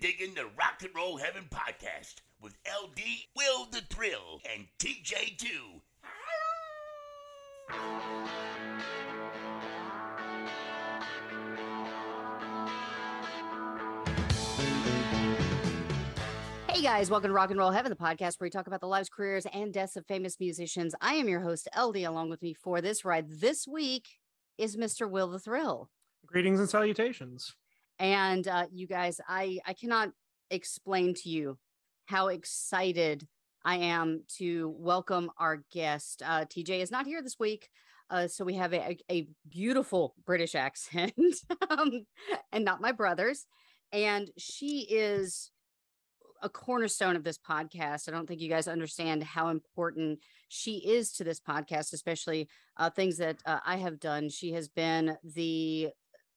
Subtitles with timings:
[0.00, 3.00] digging the Rock and Roll Heaven podcast with LD,
[3.34, 5.46] Will the Thrill, and TJ2.
[16.68, 18.86] Hey guys, welcome to Rock and Roll Heaven, the podcast where we talk about the
[18.86, 20.94] lives, careers, and deaths of famous musicians.
[21.00, 21.98] I am your host, LD.
[21.98, 24.18] Along with me for this ride this week
[24.58, 25.08] is Mr.
[25.08, 25.88] Will the Thrill.
[26.26, 27.54] Greetings and salutations.
[27.98, 30.10] And uh, you guys, I I cannot
[30.50, 31.58] explain to you
[32.06, 33.26] how excited
[33.64, 36.22] I am to welcome our guest.
[36.24, 37.68] Uh, TJ is not here this week.
[38.08, 41.12] Uh, so we have a, a beautiful British accent
[41.70, 42.06] um,
[42.52, 43.46] and not my brother's.
[43.92, 45.50] And she is
[46.42, 48.08] a cornerstone of this podcast.
[48.08, 52.90] I don't think you guys understand how important she is to this podcast, especially uh,
[52.90, 54.28] things that uh, I have done.
[54.28, 55.90] She has been the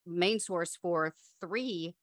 [0.09, 1.95] main source for three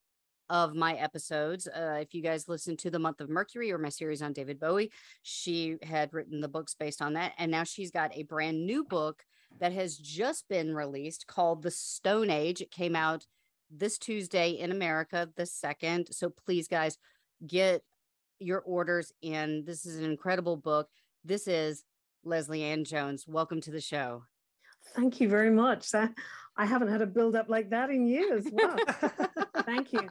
[0.48, 1.66] of my episodes.
[1.66, 4.60] Uh, if you guys listen to the month of Mercury or my series on David
[4.60, 4.92] Bowie,
[5.23, 7.32] she had written the books based on that.
[7.37, 9.24] And now she's got a brand new book
[9.59, 12.60] that has just been released called The Stone Age.
[12.60, 13.27] It came out
[13.71, 16.09] this Tuesday in America, the second.
[16.12, 16.99] So please, guys,
[17.45, 17.82] get
[18.38, 19.65] your orders in.
[19.65, 20.88] This is an incredible book.
[21.24, 21.82] This is
[22.23, 23.24] Lesley-Ann Jones.
[23.27, 24.23] Welcome to the show.
[24.95, 25.95] Thank you very much.
[25.95, 26.09] I,
[26.56, 28.46] I haven't had a build up like that in years.
[28.51, 28.76] Wow.
[29.65, 30.09] Thank you.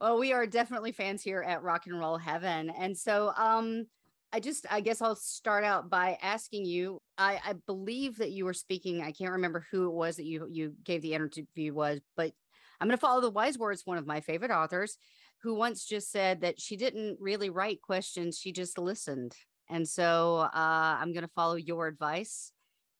[0.00, 2.70] Well, we are definitely fans here at Rock and Roll Heaven.
[2.70, 3.86] And so um
[4.32, 7.00] I just I guess I'll start out by asking you.
[7.16, 9.00] I, I believe that you were speaking.
[9.00, 12.32] I can't remember who it was that you you gave the interview was, but
[12.80, 13.82] I'm going to follow the wise words.
[13.84, 14.98] One of my favorite authors,
[15.42, 19.36] who once just said that she didn't really write questions; she just listened.
[19.70, 22.50] And so uh, I'm going to follow your advice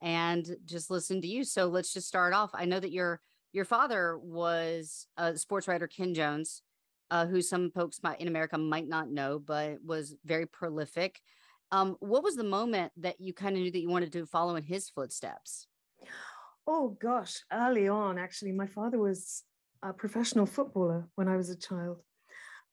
[0.04, 1.42] and just listen to you.
[1.42, 2.50] So let's just start off.
[2.52, 3.20] I know that your
[3.52, 6.62] your father was a sports writer, Ken Jones,
[7.10, 11.20] uh, who some folks might in America might not know, but was very prolific.
[11.72, 14.56] Um, what was the moment that you kind of knew that you wanted to follow
[14.56, 15.66] in his footsteps?
[16.66, 19.44] Oh gosh, early on, actually, my father was
[19.82, 22.02] a professional footballer when I was a child,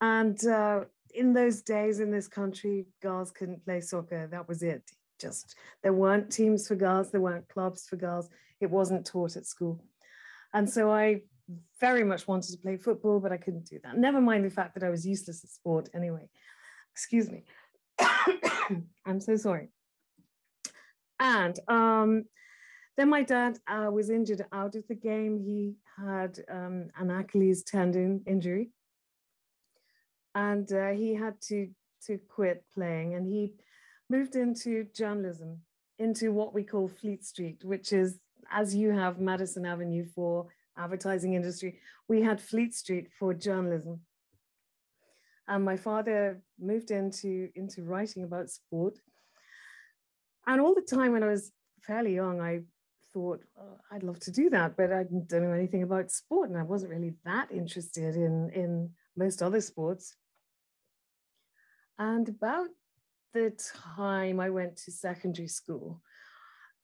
[0.01, 0.81] and uh,
[1.13, 4.27] in those days in this country, girls couldn't play soccer.
[4.27, 4.83] That was it.
[5.21, 8.29] Just there weren't teams for girls, there weren't clubs for girls.
[8.59, 9.83] It wasn't taught at school,
[10.53, 11.21] and so I
[11.79, 13.97] very much wanted to play football, but I couldn't do that.
[13.97, 16.29] Never mind the fact that I was useless at sport anyway.
[16.93, 17.43] Excuse me.
[19.05, 19.69] I'm so sorry.
[21.19, 22.25] And um,
[22.97, 25.39] then my dad uh, was injured out of the game.
[25.39, 28.71] He had um, an Achilles tendon injury,
[30.35, 31.69] and uh, he had to
[32.07, 33.13] to quit playing.
[33.13, 33.53] And he
[34.11, 35.61] moved into journalism,
[35.97, 38.19] into what we call Fleet Street, which is
[38.51, 41.79] as you have Madison Avenue for advertising industry,
[42.09, 44.01] we had Fleet Street for journalism.
[45.47, 48.99] And my father moved into, into writing about sport.
[50.45, 51.51] And all the time when I was
[51.81, 52.61] fairly young, I
[53.13, 56.49] thought, oh, I'd love to do that, but I don't know anything about sport.
[56.49, 60.15] And I wasn't really that interested in, in most other sports.
[61.97, 62.69] And about
[63.33, 63.51] the
[63.95, 66.01] time I went to secondary school,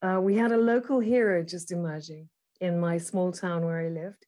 [0.02, 2.28] uh, we had a local hero just emerging
[2.60, 4.26] in my small town where I lived.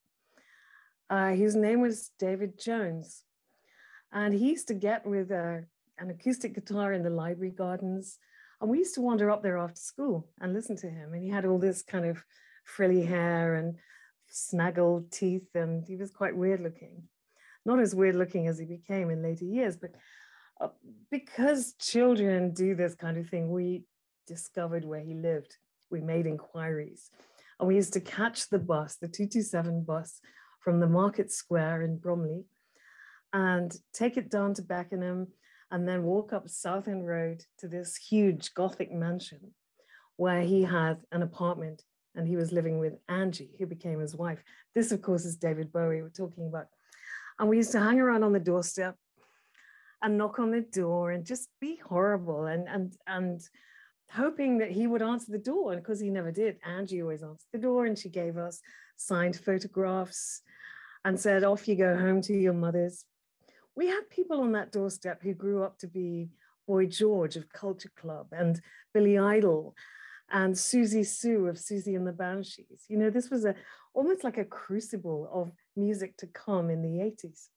[1.09, 3.25] Uh, his name was David Jones.
[4.13, 5.65] And he used to get with a,
[5.99, 8.19] an acoustic guitar in the library gardens.
[8.61, 11.13] And we used to wander up there after school and listen to him.
[11.13, 12.23] And he had all this kind of
[12.65, 13.77] frilly hair and
[14.33, 17.03] snaggled teeth, and he was quite weird looking.
[17.65, 19.99] Not as weird looking as he became in later years, but uh,
[20.61, 20.69] Uh,
[21.11, 23.85] because children do this kind of thing, we
[24.27, 25.57] discovered where he lived.
[25.91, 27.11] We made inquiries.
[27.59, 30.21] And we used to catch the bus, the 227 bus
[30.61, 32.45] from the market square in Bromley
[33.33, 35.29] and take it down to Beckenham
[35.71, 39.53] and then walk up Southend Road to this huge Gothic mansion
[40.17, 41.83] where he had an apartment
[42.15, 44.43] and he was living with Angie, who became his wife.
[44.75, 46.67] This, of course, is David Bowie we're talking about.
[47.39, 48.97] And we used to hang around on the doorstep
[50.03, 53.41] and knock on the door and just be horrible and and and
[54.13, 55.73] hoping that he would answer the door.
[55.73, 58.61] And because he never did, Angie always answered the door and she gave us
[58.97, 60.43] signed photographs
[61.05, 63.05] and said, Off you go home to your mother's.
[63.77, 66.29] We had people on that doorstep who grew up to be
[66.67, 68.61] Boy George of Culture Club and
[68.93, 69.75] Billy Idol
[70.31, 72.85] and Siouxsie Sioux of Siouxsie and the Banshees.
[72.89, 73.55] You know, this was a
[73.95, 77.49] almost like a crucible of music to come in the 80s.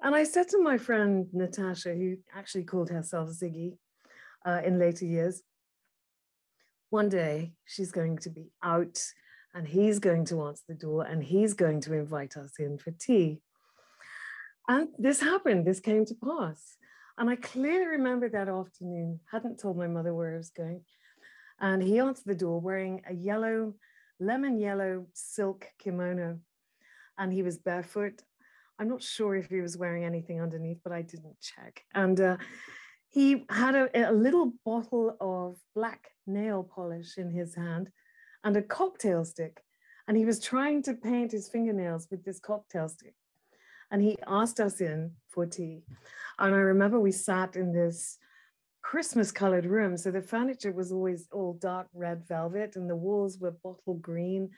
[0.00, 3.78] And I said to my friend Natasha, who actually called herself Ziggy,
[4.46, 5.42] uh, in later years.
[6.90, 9.02] One day she's going to be out
[9.54, 12.92] and he's going to answer the door and he's going to invite us in for
[12.92, 13.40] tea.
[14.68, 16.76] And this happened, this came to pass.
[17.16, 20.82] And I clearly remember that afternoon, hadn't told my mother where I was going.
[21.60, 23.74] And he answered the door wearing a yellow,
[24.20, 26.38] lemon yellow silk kimono.
[27.16, 28.22] And he was barefoot.
[28.78, 31.82] I'm not sure if he was wearing anything underneath, but I didn't check.
[31.94, 32.36] And uh,
[33.08, 37.90] he had a, a little bottle of black nail polish in his hand
[38.44, 39.62] and a cocktail stick.
[40.06, 43.14] And he was trying to paint his fingernails with this cocktail stick.
[43.90, 45.82] And he asked us in for tea.
[46.38, 48.18] And I remember we sat in this
[48.82, 49.96] Christmas colored room.
[49.96, 54.50] So the furniture was always all dark red velvet and the walls were bottle green.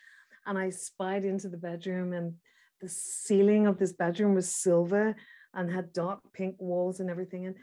[0.47, 2.35] And I spied into the bedroom and
[2.81, 5.15] the ceiling of this bedroom was silver
[5.55, 7.47] and had dark pink walls and everything.
[7.47, 7.57] And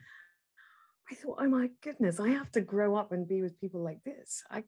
[1.09, 4.03] I thought, oh my goodness, I have to grow up and be with people like
[4.03, 4.43] this.
[4.51, 4.63] I,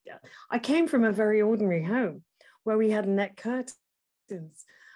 [0.50, 2.24] I came from a very ordinary home
[2.64, 3.74] where we had net curtains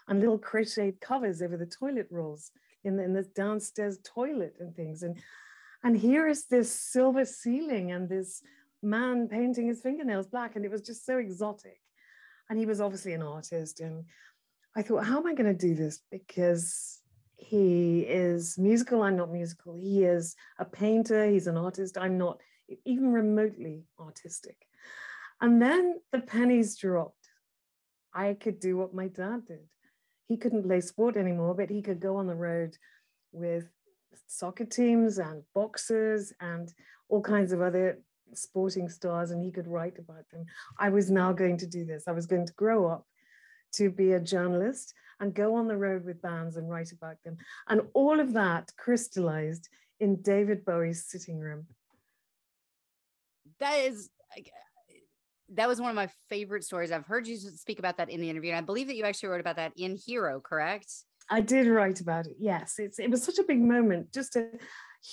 [0.07, 2.51] and little crocheted covers over the toilet rolls
[2.83, 5.03] in the, in the downstairs toilet and things.
[5.03, 5.17] And,
[5.83, 8.41] and here is this silver ceiling and this
[8.81, 10.55] man painting his fingernails black.
[10.55, 11.79] And it was just so exotic.
[12.49, 13.79] And he was obviously an artist.
[13.79, 14.05] And
[14.75, 16.01] I thought, how am I going to do this?
[16.11, 17.01] Because
[17.37, 19.75] he is musical, I'm not musical.
[19.75, 22.39] He is a painter, he's an artist, I'm not
[22.85, 24.57] even remotely artistic.
[25.41, 27.27] And then the pennies dropped.
[28.13, 29.67] I could do what my dad did.
[30.27, 32.77] He couldn't play sport anymore, but he could go on the road
[33.31, 33.67] with
[34.27, 36.73] soccer teams and boxers and
[37.09, 37.99] all kinds of other
[38.33, 40.45] sporting stars, and he could write about them.
[40.79, 42.07] I was now going to do this.
[42.07, 43.05] I was going to grow up
[43.73, 47.37] to be a journalist and go on the road with bands and write about them.
[47.67, 51.67] And all of that crystallized in David Bowie's sitting room.
[53.59, 54.09] That is
[55.55, 56.91] that was one of my favorite stories.
[56.91, 58.51] I've heard you speak about that in the interview.
[58.51, 60.91] And I believe that you actually wrote about that in Hero, correct?
[61.29, 62.35] I did write about it.
[62.39, 62.75] Yes.
[62.79, 64.49] It's it was such a big moment, just a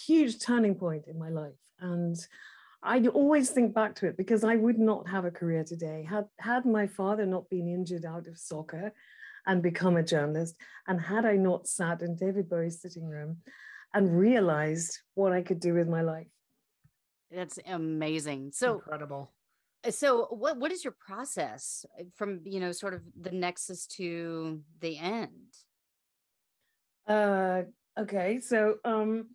[0.07, 1.53] huge turning point in my life.
[1.81, 2.17] And
[2.83, 6.27] I always think back to it because I would not have a career today had
[6.39, 8.93] had my father not been injured out of soccer
[9.47, 10.55] and become a journalist,
[10.87, 13.39] and had I not sat in David Bowie's sitting room
[13.93, 16.29] and realized what I could do with my life.
[17.31, 18.53] That's amazing.
[18.53, 19.33] So incredible.
[19.85, 23.87] Uh, so what what is your process uh, from you know sort of the nexus
[23.87, 25.55] to the end?
[27.07, 27.63] Uh
[27.99, 29.31] okay, so um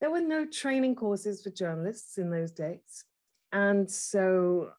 [0.00, 3.04] there were no training courses for journalists in those days.
[3.52, 4.70] And so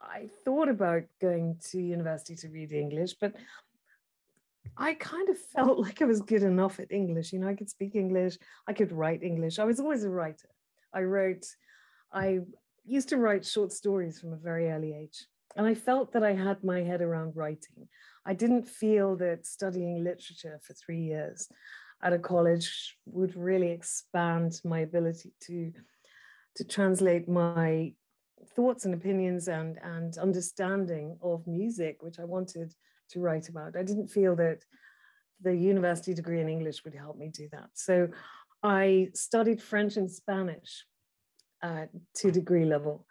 [0.00, 3.34] I thought about going to university to read English, but
[4.76, 7.32] I kind of felt like I was good enough at English.
[7.32, 9.58] You know, I could speak English, I could write English.
[9.58, 10.48] I was always a writer.
[10.94, 11.44] I wrote,
[12.12, 12.40] I
[12.84, 15.26] used to write short stories from a very early age.
[15.56, 17.88] And I felt that I had my head around writing.
[18.24, 21.48] I didn't feel that studying literature for three years
[22.02, 25.72] at a college would really expand my ability to
[26.54, 27.92] to translate my
[28.54, 32.74] thoughts and opinions and and understanding of music which i wanted
[33.10, 33.74] to write about.
[33.74, 34.64] I didn't feel that
[35.40, 37.70] the university degree in english would help me do that.
[37.74, 38.08] So
[38.62, 40.84] i studied french and spanish
[41.62, 41.86] uh,
[42.16, 43.06] to degree level.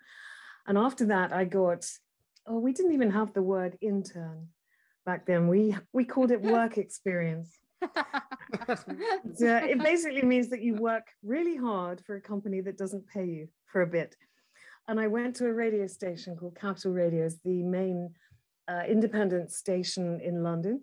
[0.66, 1.90] And after that i got
[2.46, 4.50] oh we didn't even have the word intern
[5.06, 5.48] back then.
[5.48, 7.58] We we called it work experience
[9.40, 13.48] it basically means that you work really hard for a company that doesn't pay you
[13.66, 14.16] for a bit.
[14.88, 18.14] And I went to a radio station called Capital Radios, the main
[18.68, 20.82] uh, independent station in London.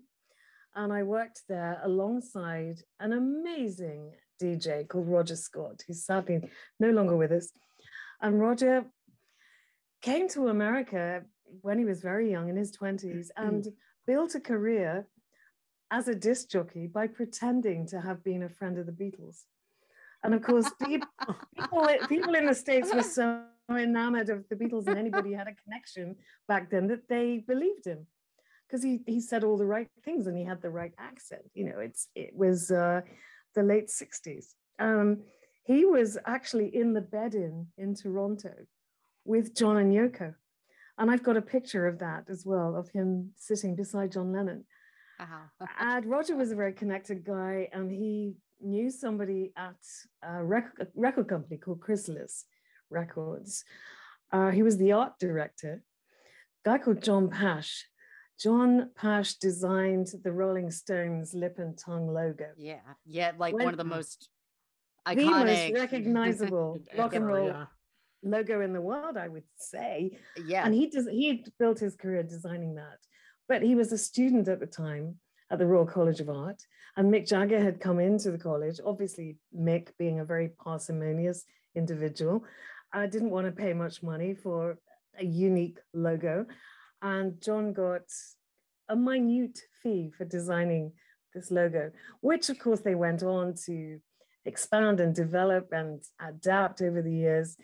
[0.75, 6.41] And I worked there alongside an amazing DJ called Roger Scott, who's sadly
[6.79, 7.51] no longer with us.
[8.21, 8.85] And Roger
[10.01, 11.23] came to America
[11.61, 13.67] when he was very young in his 20s and
[14.05, 15.07] built a career
[15.91, 19.43] as a disc jockey by pretending to have been a friend of the Beatles.
[20.23, 21.07] And of course, people,
[22.09, 26.15] people, in the States were so enamored of the Beatles and anybody had a connection
[26.47, 28.07] back then that they believed him
[28.67, 31.43] because he, he said all the right things and he had the right accent.
[31.53, 33.01] You know, it's it was uh,
[33.53, 34.53] the late 60s.
[34.79, 35.21] Um,
[35.63, 38.53] he was actually in the bed in in Toronto
[39.25, 40.33] with John and Yoko.
[40.97, 44.65] And I've got a picture of that as well, of him sitting beside John Lennon.
[45.19, 45.67] Uh-huh.
[45.79, 49.75] and Roger was a very connected guy, and he knew somebody at
[50.23, 52.45] a record, record company called Chrysalis
[52.89, 53.63] Records.
[54.31, 55.83] Uh, he was the art director,
[56.65, 57.83] a guy called John Pasche.
[58.39, 62.47] John Pasche designed the Rolling Stones lip and tongue logo.
[62.57, 64.29] Yeah, yeah, like when, one of the most
[65.07, 67.65] iconic, the most recognizable rock and roll yeah.
[68.23, 70.17] logo in the world, I would say.
[70.45, 71.07] Yeah, and he does.
[71.07, 72.97] He built his career designing that.
[73.47, 75.15] But he was a student at the time
[75.51, 76.61] at the Royal College of Art.
[76.97, 81.43] And Mick Jagger had come into the college, obviously, Mick being a very parsimonious
[81.75, 82.45] individual,
[82.93, 84.77] I didn't want to pay much money for
[85.19, 86.45] a unique logo.
[87.01, 88.03] And John got
[88.87, 90.93] a minute fee for designing
[91.33, 93.99] this logo, which of course they went on to
[94.45, 97.57] expand and develop and adapt over the years.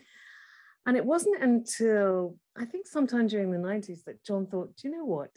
[0.84, 4.94] And it wasn't until I think sometime during the 90s that John thought, do you
[4.94, 5.30] know what?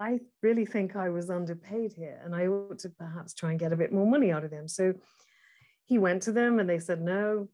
[0.00, 3.72] I really think I was underpaid here and I ought to perhaps try and get
[3.72, 4.68] a bit more money out of them.
[4.68, 4.94] So
[5.84, 7.48] he went to them and they said no.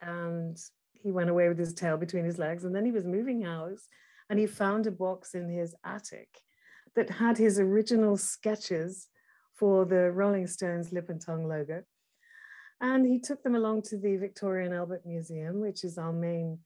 [0.00, 0.58] And
[1.02, 2.64] he went away with his tail between his legs.
[2.64, 3.86] And then he was moving house
[4.28, 6.28] and he found a box in his attic
[6.96, 9.08] that had his original sketches
[9.54, 11.82] for the Rolling Stones lip and tongue logo.
[12.80, 16.58] And he took them along to the Victoria and Albert Museum, which is our main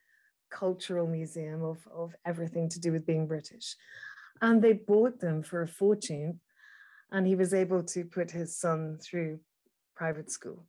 [0.50, 3.76] cultural museum of, of everything to do with being British.
[4.40, 6.40] And they bought them for a fortune.
[7.12, 9.40] And he was able to put his son through
[9.97, 10.64] private school.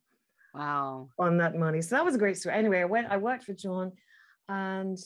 [0.54, 1.08] Wow.
[1.18, 1.80] On that money.
[1.80, 2.56] So that was a great story.
[2.56, 3.92] Anyway, I went, I worked for John
[4.48, 4.98] and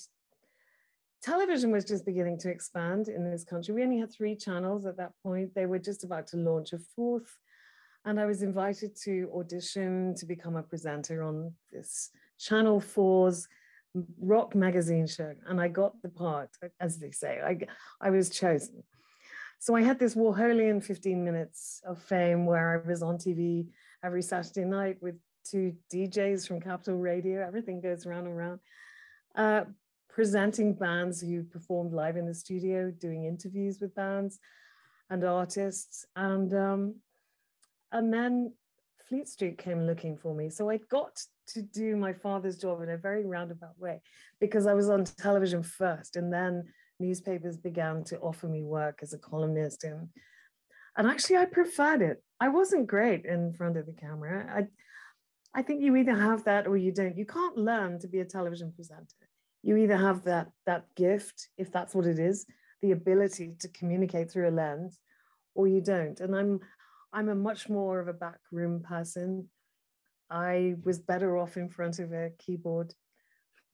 [1.23, 3.75] television was just beginning to expand in this country.
[3.75, 5.55] We only had three channels at that point.
[5.55, 7.37] They were just about to launch a fourth.
[8.05, 13.49] And I was invited to audition to become a presenter on this Channel 4's
[14.21, 15.35] rock magazine show.
[15.47, 16.51] And I got the part,
[16.81, 17.59] as they say, I,
[18.01, 18.83] I was chosen.
[19.59, 23.67] So I had this Warholian 15 minutes of fame where I was on TV
[24.05, 27.47] every Saturday night with two DJs from Capital Radio.
[27.47, 28.61] Everything goes round and round.
[29.35, 29.65] Uh,
[30.09, 34.39] presenting bands who performed live in the studio, doing interviews with bands
[35.11, 36.07] and artists.
[36.17, 36.95] And, um,
[37.93, 38.53] and then
[39.09, 40.51] Fleet Street came looking for me.
[40.51, 44.01] So I got to do my father's job in a very roundabout way
[44.41, 46.65] because I was on television first and then
[46.99, 50.09] newspapers began to offer me work as a columnist and
[50.99, 52.23] and actually I preferred it.
[52.41, 54.47] I wasn't great in front of the camera.
[54.51, 57.17] I I think you either have that or you don't.
[57.17, 59.29] You can't learn to be a television presenter.
[59.63, 62.47] You either have that that gift, if that's what it is,
[62.83, 64.99] the ability to communicate through a lens,
[65.55, 66.21] or you don't.
[66.21, 66.61] And I'm
[67.17, 69.49] I'm a much more of a backroom person.
[70.31, 72.93] I was better off in front of a keyboard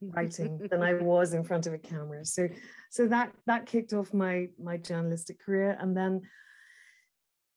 [0.00, 2.24] writing than I was in front of a camera.
[2.24, 2.46] So
[2.90, 5.76] so that that kicked off my my journalistic career.
[5.80, 6.20] And then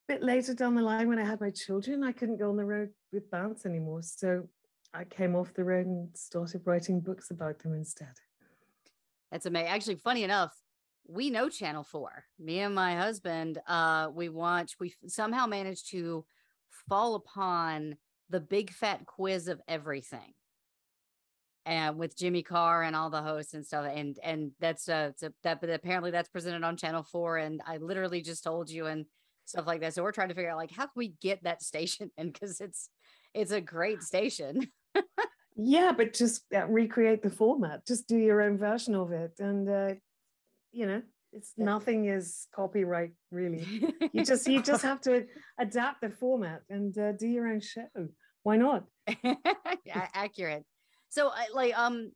[0.10, 2.58] a bit later down the line when I had my children, I couldn't go on
[2.58, 4.01] the road with bands anymore.
[4.01, 4.50] So
[4.92, 8.15] I came off the road and started writing books about them instead.
[9.32, 9.68] That's amazing.
[9.68, 10.51] Actually, funny enough,
[11.08, 12.26] we know Channel 4.
[12.40, 16.26] Me and my husband, uh, we watch, we somehow managed to
[16.90, 17.96] fall upon
[18.30, 20.34] the big fat quiz of everything.
[21.66, 25.32] And with Jimmy Carr and all the hosts and stuff, and and that's uh, a,
[25.44, 27.38] that, but apparently that's presented on Channel Four.
[27.38, 29.08] And I literally just told you, and
[29.46, 29.94] stuff like that.
[29.94, 32.62] So we're trying to figure out like how can we get that station in because
[32.62, 32.90] it's
[33.34, 34.72] it's a great station.
[35.56, 37.86] yeah, but just uh, recreate the format.
[37.88, 39.94] Just do your own version of it, and uh,
[40.75, 41.01] you know,
[41.32, 43.65] it's nothing is copyright really.
[44.13, 45.25] You just you just have to
[45.60, 47.88] adapt the format and uh, do your own show.
[48.44, 48.86] Why not?
[50.13, 50.63] Accurate.
[51.10, 52.12] So, like, um,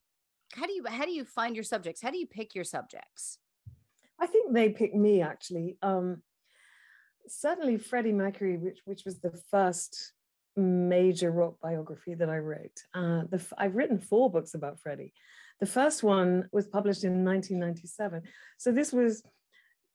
[0.54, 2.02] how do you how do you find your subjects?
[2.02, 3.40] How do you pick your subjects?
[4.20, 5.78] I think they pick me actually.
[5.82, 6.22] Um,
[7.28, 10.14] certainly Freddie Mercury, which which was the first
[10.56, 12.80] major rock biography that I wrote.
[12.94, 15.14] Uh, the, I've written four books about Freddie.
[15.60, 18.24] The first one was published in 1997.
[18.58, 19.24] So this was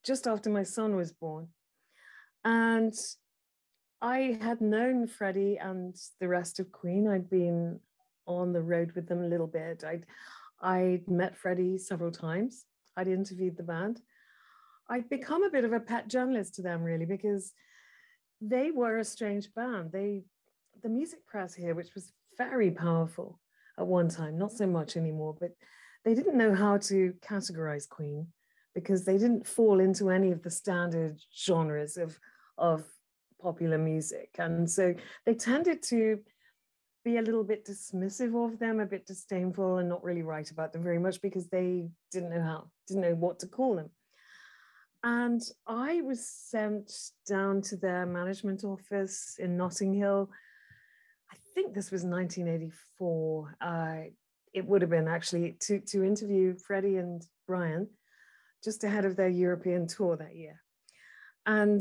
[0.05, 1.49] just after my son was born.
[2.45, 2.95] And
[4.03, 7.09] I had known Freddie and the rest of Queen.
[7.09, 7.81] I'd been
[8.27, 9.83] on the road with them a little bit.
[9.85, 10.05] I'd,
[10.61, 12.67] I'd met Freddie several times.
[12.97, 14.03] I'd interviewed the band.
[14.91, 17.55] I'd become a bit of a pet journalist to them, really, because
[18.43, 19.93] they were a strange band.
[19.93, 20.25] They,
[20.83, 23.41] the music press here, which was very powerful
[23.79, 25.51] at one time, not so much anymore, but
[26.05, 28.27] they didn't know how to categorize Queen
[28.75, 32.19] because they didn't fall into any of the standard genres of,
[32.59, 32.85] of
[33.41, 34.31] popular music.
[34.39, 36.21] And so they tended to
[37.05, 40.73] be a little bit dismissive of them, a bit disdainful, and not really write about
[40.73, 43.91] them very much because they didn't know how, didn't know what to call them.
[45.03, 46.91] And I was sent
[47.29, 50.31] down to their management office in Notting Hill.
[51.35, 53.57] I think this was 1984.
[53.61, 53.97] Uh,
[54.53, 57.89] it would have been actually to, to interview Freddie and Brian
[58.63, 60.61] just ahead of their European tour that year.
[61.45, 61.81] And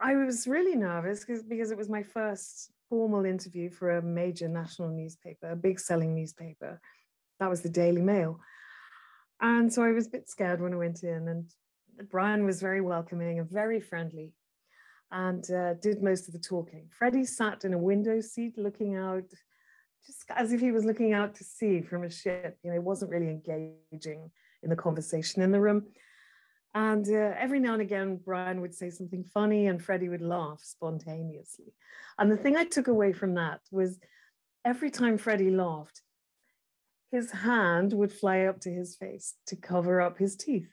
[0.00, 4.48] I was really nervous because, because it was my first formal interview for a major
[4.48, 6.80] national newspaper, a big selling newspaper.
[7.40, 8.38] That was the Daily Mail.
[9.40, 11.26] And so I was a bit scared when I went in.
[11.26, 11.50] And
[12.08, 14.32] Brian was very welcoming and very friendly
[15.12, 16.88] and uh, did most of the talking.
[16.90, 19.28] Freddie sat in a window seat looking out,
[20.04, 22.58] just as if he was looking out to sea from a ship.
[22.62, 24.30] You know, he wasn't really engaging
[24.62, 25.84] in the conversation in the room.
[26.74, 30.60] And uh, every now and again, Brian would say something funny and Freddie would laugh
[30.62, 31.74] spontaneously.
[32.18, 33.98] And the thing I took away from that was
[34.64, 36.00] every time Freddie laughed,
[37.10, 40.72] his hand would fly up to his face to cover up his teeth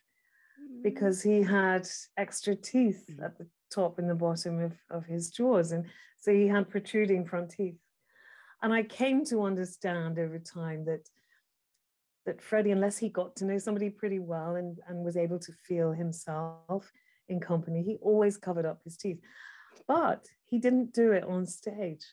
[0.57, 0.81] mm.
[0.81, 5.71] because he had extra teeth at the top and the bottom of, of his jaws.
[5.71, 5.85] And
[6.19, 7.77] so he had protruding front teeth.
[8.61, 11.07] And I came to understand over time that
[12.25, 15.51] that Freddie, unless he got to know somebody pretty well and, and was able to
[15.67, 16.91] feel himself
[17.27, 19.19] in company, he always covered up his teeth.
[19.87, 22.05] But he didn't do it on stage.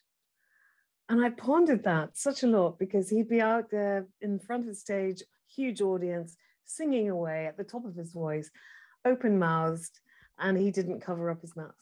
[1.09, 4.69] And I pondered that such a lot because he'd be out there in front of
[4.69, 5.23] the stage,
[5.55, 8.51] huge audience, singing away at the top of his voice,
[9.05, 10.01] open mouthed,
[10.39, 11.75] and he didn't cover up his mouth.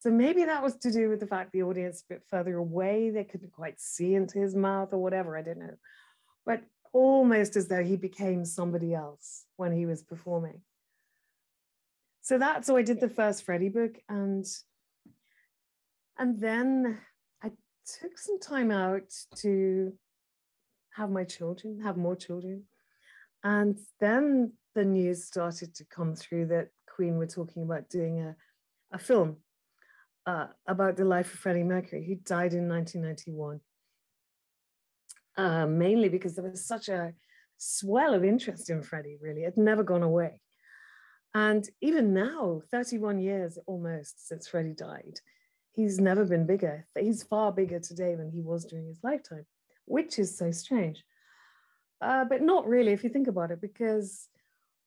[0.00, 3.10] So maybe that was to do with the fact the audience a bit further away,
[3.10, 5.74] they couldn't quite see into his mouth or whatever, I don't know.
[6.46, 10.60] But almost as though he became somebody else when he was performing.
[12.20, 14.46] So that's so I did the first Freddie book and
[16.18, 16.98] and then
[17.42, 17.50] I
[18.00, 19.92] took some time out to
[20.94, 22.64] have my children, have more children.
[23.44, 28.34] And then the news started to come through that Queen were talking about doing a,
[28.90, 29.36] a film
[30.26, 33.60] uh, about the life of Freddie Mercury, He died in 1991.
[35.36, 37.14] Uh, mainly because there was such a
[37.56, 39.42] swell of interest in Freddie, really.
[39.42, 40.40] It never gone away.
[41.34, 45.20] And even now, 31 years almost since Freddie died,
[45.70, 46.84] he's never been bigger.
[46.98, 49.46] He's far bigger today than he was during his lifetime,
[49.84, 51.04] which is so strange.
[52.00, 54.28] Uh, but not really, if you think about it, because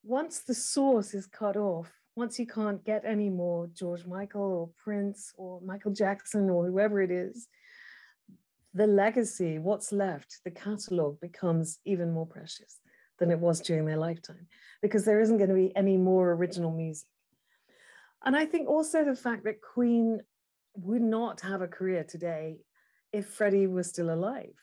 [0.03, 4.69] once the source is cut off, once you can't get any more George Michael or
[4.83, 7.47] Prince or Michael Jackson or whoever it is,
[8.73, 12.79] the legacy, what's left, the catalog becomes even more precious
[13.19, 14.47] than it was during their lifetime
[14.81, 17.07] because there isn't going to be any more original music.
[18.23, 20.21] And I think also the fact that Queen
[20.75, 22.57] would not have a career today
[23.11, 24.53] if Freddie was still alive.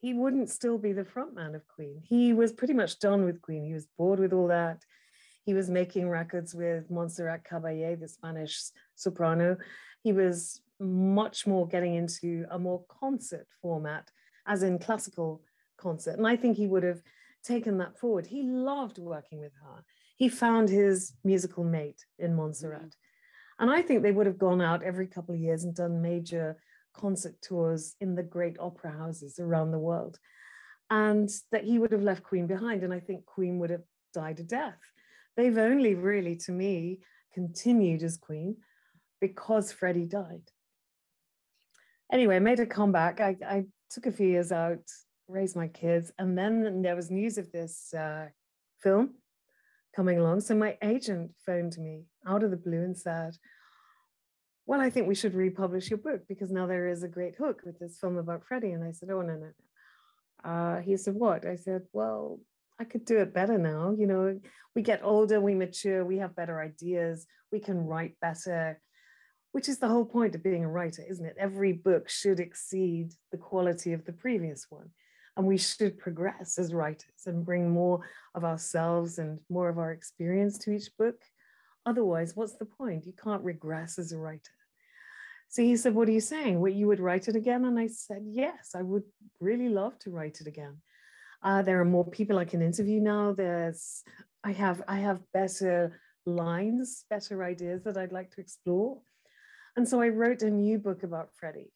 [0.00, 2.02] He wouldn't still be the frontman of Queen.
[2.04, 3.64] He was pretty much done with Queen.
[3.64, 4.84] He was bored with all that.
[5.44, 9.56] He was making records with Montserrat Caballé, the Spanish soprano.
[10.02, 14.10] He was much more getting into a more concert format,
[14.46, 15.42] as in classical
[15.76, 16.18] concert.
[16.18, 17.02] And I think he would have
[17.44, 18.26] taken that forward.
[18.26, 19.84] He loved working with her.
[20.16, 22.82] He found his musical mate in Montserrat.
[22.82, 22.92] Mm.
[23.60, 26.56] And I think they would have gone out every couple of years and done major
[26.94, 30.18] concert tours in the great opera houses around the world.
[30.90, 32.82] And that he would have left Queen behind.
[32.82, 34.80] And I think Queen would have died a death.
[35.36, 37.00] They've only really, to me,
[37.32, 38.56] continued as Queen
[39.20, 40.50] because Freddie died.
[42.12, 43.20] Anyway, made a comeback.
[43.20, 44.78] I, I took a few years out,
[45.28, 48.26] raised my kids, and then there was news of this uh,
[48.82, 49.14] film
[49.96, 50.40] coming along.
[50.40, 53.36] So my agent phoned me out of the blue and said,
[54.66, 57.62] Well, I think we should republish your book because now there is a great hook
[57.64, 58.72] with this film about Freddie.
[58.72, 59.50] And I said, Oh, no, no,
[60.44, 60.50] no.
[60.50, 61.46] Uh, he said, What?
[61.46, 62.40] I said, Well,
[62.80, 63.94] I could do it better now.
[63.96, 64.40] You know,
[64.74, 68.80] we get older, we mature, we have better ideas, we can write better,
[69.52, 71.36] which is the whole point of being a writer, isn't it?
[71.38, 74.90] Every book should exceed the quality of the previous one.
[75.36, 78.00] And we should progress as writers and bring more
[78.34, 81.16] of ourselves and more of our experience to each book.
[81.86, 83.06] Otherwise, what's the point?
[83.06, 84.52] You can't regress as a writer.
[85.48, 86.60] So he said, What are you saying?
[86.60, 87.64] What, you would write it again?
[87.64, 89.04] And I said, Yes, I would
[89.40, 90.78] really love to write it again.
[91.44, 93.32] Uh, there are more people I can interview now.
[93.32, 94.02] There's,
[94.42, 99.00] I have, I have better lines, better ideas that I'd like to explore.
[99.76, 101.72] And so I wrote a new book about Freddie.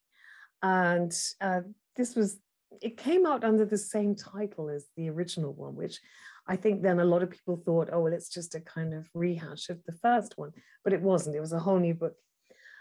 [0.63, 1.61] And uh,
[1.97, 2.41] this was
[2.81, 6.01] it came out under the same title as the original one, which
[6.47, 9.09] I think then a lot of people thought, oh, well, it's just a kind of
[9.15, 10.53] rehash of the first one,
[10.85, 11.37] but it wasn't.
[11.37, 12.15] It was a whole new book.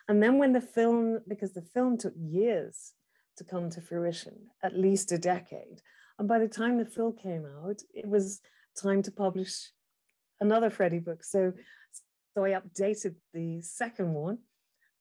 [0.08, 2.94] And then when the film, because the film took years
[3.38, 5.82] to come to fruition, at least a decade.
[6.20, 8.42] And by the time the film came out, it was
[8.82, 9.72] time to publish
[10.40, 11.24] another Freddie book.
[11.24, 11.54] So,
[12.34, 14.40] so I updated the second one,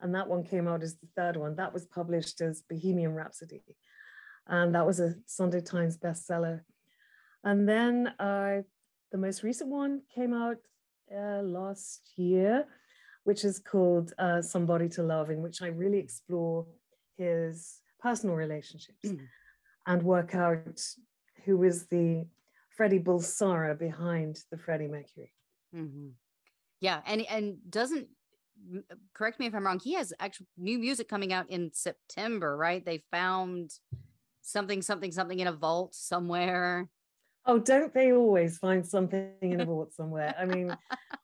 [0.01, 1.57] and that one came out as the third one.
[1.57, 3.63] That was published as Bohemian Rhapsody
[4.49, 6.61] and that was a Sunday Times bestseller.
[7.45, 8.63] And then uh,
[9.13, 10.59] the most recent one came out
[11.15, 12.67] uh, last year,
[13.25, 16.67] which is called uh, Somebody to Love, in which I really explore
[17.17, 19.21] his personal relationships mm.
[19.87, 20.81] And work out
[21.45, 22.27] who is the
[22.77, 25.33] Freddie Bulsara behind the Freddie Mercury.
[25.75, 26.09] Mm-hmm.
[26.81, 28.09] Yeah, and and doesn't
[29.15, 29.81] correct me if I'm wrong.
[29.83, 32.85] He has actual new music coming out in September, right?
[32.85, 33.73] They found
[34.43, 36.89] something, something, something in a vault somewhere.
[37.47, 40.35] Oh, don't they always find something in a vault somewhere?
[40.39, 40.77] I mean,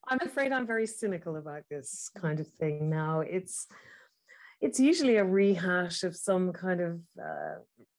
[0.06, 3.20] I'm afraid I'm very cynical about this kind of thing now.
[3.20, 3.66] It's
[4.60, 7.56] it's usually a rehash of some kind of uh,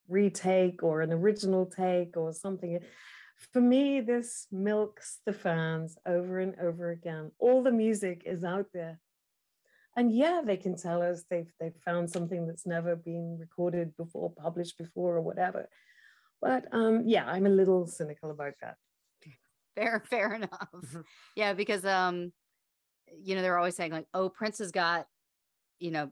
[0.08, 2.80] retake or an original take or something.
[3.52, 7.32] For me, this milks the fans over and over again.
[7.40, 9.00] All the music is out there.
[9.96, 14.32] And yeah, they can tell us they've they've found something that's never been recorded before,
[14.32, 15.70] published before, or whatever.
[16.42, 18.76] But um, yeah, I'm a little cynical about that.
[19.76, 20.98] Fair, fair enough.
[21.36, 22.32] Yeah, because um,
[23.22, 25.08] you know, they're always saying like, oh, Prince has got,
[25.80, 26.12] you know,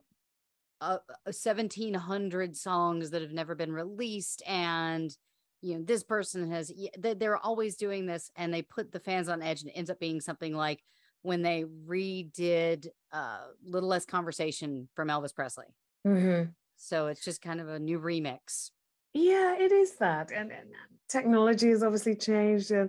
[0.82, 0.98] uh,
[1.32, 5.16] 1700 songs that have never been released and
[5.60, 9.28] you know this person has they- they're always doing this and they put the fans
[9.28, 10.82] on edge and it ends up being something like
[11.22, 15.66] when they redid uh little less conversation from elvis presley
[16.04, 16.54] Mhm.
[16.76, 18.72] so it's just kind of a new remix
[19.14, 20.32] Yeah, it is that.
[20.32, 20.70] And, and
[21.06, 22.70] technology has obviously changed.
[22.70, 22.88] And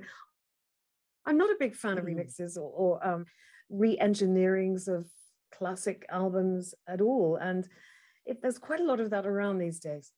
[1.25, 2.15] I'm not a big fan of Mhm.
[2.15, 3.25] remixes or, or um,
[3.69, 5.09] re engineerings of
[5.57, 7.37] classic albums at all.
[7.37, 7.67] And
[8.25, 10.11] it, there's quite a lot of that around these days.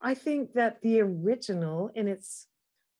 [0.00, 2.46] I think that the original in its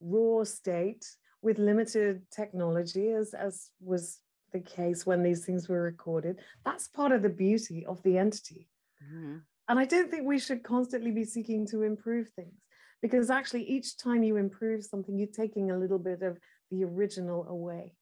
[0.01, 1.05] raw state
[1.43, 4.21] with limited technology, as, as was
[4.53, 8.69] the case when these things were recorded, that's part of the beauty of the entity.
[9.03, 9.43] Mhm.
[9.69, 12.61] And I don't think we should constantly be seeking to improve things
[13.01, 16.39] because actually, each time you improve something, you're taking a little bit of
[16.71, 17.95] the original away.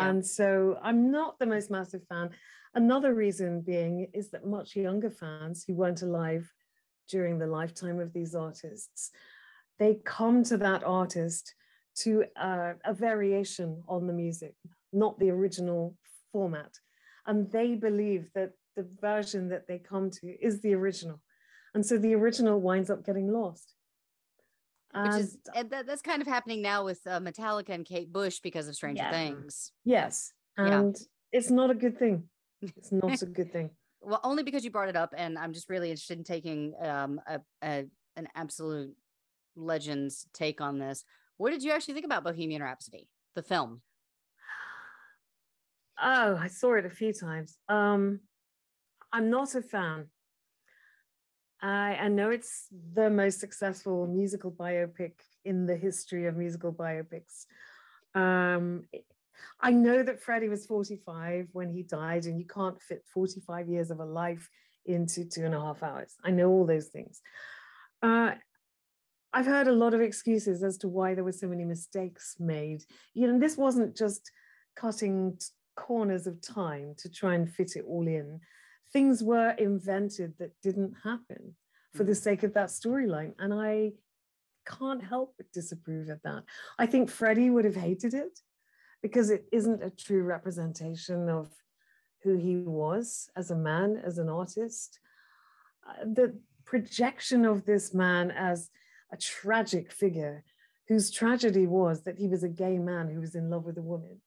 [0.00, 2.30] And so I'm not the most massive fan.
[2.74, 6.52] Another reason being is that much younger fans who weren't alive
[7.08, 9.10] during the lifetime of these artists,
[9.78, 11.54] they come to that artist
[11.96, 14.54] to uh, a variation on the music,
[14.92, 15.96] not the original
[16.32, 16.72] format.
[17.26, 21.20] And they believe that the version that they come to is the original.
[21.74, 23.75] And so the original winds up getting lost.
[24.92, 28.12] Which And is and that, that's kind of happening now with uh, metallica and kate
[28.12, 29.10] bush because of stranger Yeah.
[29.10, 30.80] things yes, Yeah.
[30.80, 30.96] and
[31.32, 32.28] it's not a good thing.
[32.62, 33.70] It's not a good thing.
[34.00, 37.20] well only because you brought it up and i'm just really interested in taking um
[37.26, 38.94] a, a an absolute
[39.56, 41.04] legends take on this
[41.38, 43.82] what did you actually think about bohemian rhapsody the film
[45.98, 47.56] Oh, I saw it a few times.
[47.70, 48.20] Um,
[49.14, 50.08] I'm not a fan.
[51.62, 55.12] I, I know it's the most successful musical biopic
[55.44, 57.46] in the history of musical biopics.
[58.14, 58.84] Um,
[59.60, 63.90] I know that Freddie was 45 when he died, and you can't fit 45 years
[63.90, 64.48] of a life
[64.84, 66.14] into two and a half hours.
[66.24, 67.20] I know all those things.
[68.02, 68.32] Uh,
[69.32, 72.84] I've heard a lot of excuses as to why there were so many mistakes made.
[73.14, 74.30] You know, this wasn't just
[74.76, 78.40] cutting t- corners of time to try and fit it all in.
[78.92, 81.54] Things were invented that didn't happen
[81.94, 83.32] for the sake of that storyline.
[83.38, 83.92] And I
[84.66, 86.44] can't help but disapprove of that.
[86.78, 88.40] I think Freddie would have hated it
[89.02, 91.50] because it isn't a true representation of
[92.22, 94.98] who he was as a man, as an artist.
[95.88, 98.70] Uh, the projection of this man as
[99.12, 100.44] a tragic figure
[100.88, 103.82] whose tragedy was that he was a gay man who was in love with a
[103.82, 104.20] woman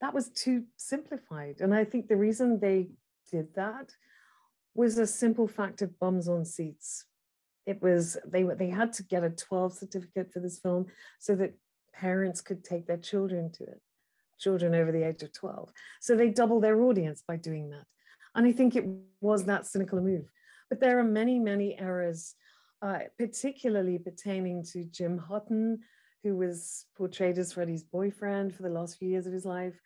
[0.00, 1.60] that was too simplified.
[1.60, 2.88] And I think the reason they
[3.30, 3.92] did that
[4.74, 7.04] was a simple fact of bums on seats.
[7.66, 10.86] It was they were they had to get a 12 certificate for this film
[11.18, 11.54] so that
[11.92, 13.80] parents could take their children to it,
[14.38, 15.70] children over the age of 12.
[16.00, 17.84] So they doubled their audience by doing that.
[18.34, 18.86] And I think it
[19.20, 20.30] was that cynical move.
[20.68, 22.34] But there are many, many errors,
[22.80, 25.80] uh, particularly pertaining to Jim Hutton,
[26.22, 29.78] who was portrayed as Freddie's boyfriend for the last few years of his life.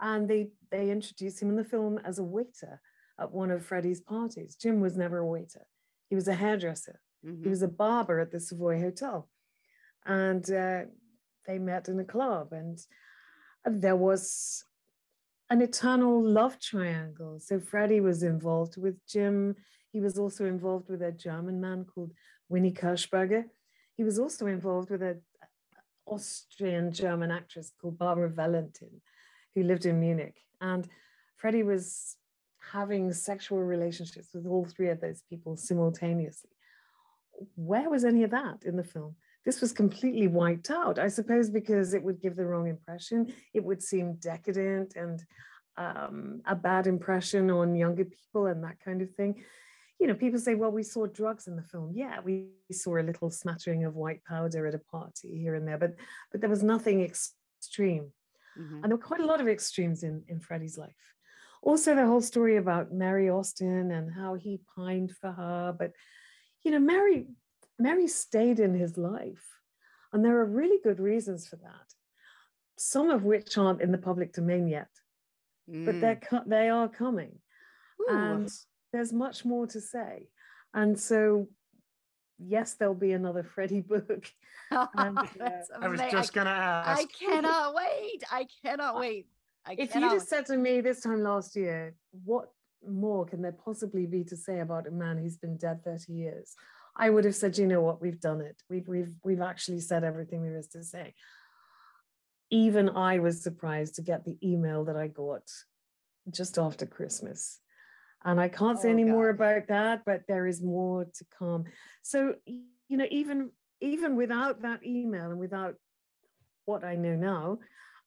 [0.00, 2.80] And they, they introduced him in the film as a waiter
[3.18, 4.54] at one of Freddie's parties.
[4.56, 5.66] Jim was never a waiter,
[6.08, 7.42] he was a hairdresser, Mhm.
[7.42, 9.28] he was a barber at the Savoy Hotel.
[10.06, 10.82] And uh,
[11.46, 12.78] they met in a club, and
[13.64, 14.64] there was
[15.50, 17.40] an eternal love triangle.
[17.40, 19.56] So Freddie was involved with Jim.
[19.90, 22.12] He was also involved with a German man called
[22.48, 23.44] Winnie Kirchberger.
[23.96, 25.20] He was also involved with a
[26.06, 29.00] Austrian German actress called Barbara Valentin,
[29.58, 30.36] who lived in Munich.
[30.60, 30.86] And
[31.36, 32.16] Freddie was
[32.72, 36.50] having sexual relationships with all three of those people simultaneously.
[37.54, 39.16] Where was any of that in the film?
[39.44, 43.32] This was completely wiped out, I suppose, because it would give the wrong impression.
[43.54, 45.24] It would seem decadent and
[45.76, 49.42] um, a bad impression on younger people and that kind of thing.
[50.00, 51.92] You know, people say, well, we saw drugs in the film.
[51.94, 55.78] Yeah, we saw a little smattering of white powder at a party here and there,
[55.78, 55.94] but
[56.30, 58.12] but there was nothing extreme.
[58.58, 58.82] Mhm.
[58.82, 61.14] And there were quite a lot of extremes in, in Freddie's life.
[61.62, 65.72] Also, the whole story about Mary Austin and how he pined for her.
[65.76, 65.92] But,
[66.62, 67.26] you know, Mary,
[67.78, 69.44] Mary stayed in his life.
[70.12, 71.94] And there are really good reasons for that,
[72.76, 74.88] some of which aren't in the public domain yet,
[75.66, 76.00] but Mm.
[76.00, 77.40] they're, they are coming.
[78.00, 78.06] Ooh.
[78.10, 78.50] And
[78.92, 80.30] there's much more to say.
[80.72, 81.48] And so,
[82.38, 84.30] yes, there'll be another Freddie book.
[84.70, 87.00] and, uh, I was just gonna ask.
[87.00, 88.22] I cannot wait.
[88.30, 89.26] I cannot wait.
[89.66, 90.12] I if cannot.
[90.12, 92.50] you'd have said to me this time last year, what
[92.86, 96.54] more can there possibly be to say about a man who's been dead 30 years?
[96.96, 98.60] I would have said, you know what, we've done it.
[98.68, 101.14] We've we've we've actually said everything there is to say.
[102.50, 105.42] Even I was surprised to get the email that I got
[106.30, 107.60] just after Christmas.
[108.24, 111.64] And I can't say Oh, any more about that, but there is more to come.
[112.02, 113.50] So, you know, even
[113.80, 115.76] even without that email and without
[116.64, 117.58] what I know now,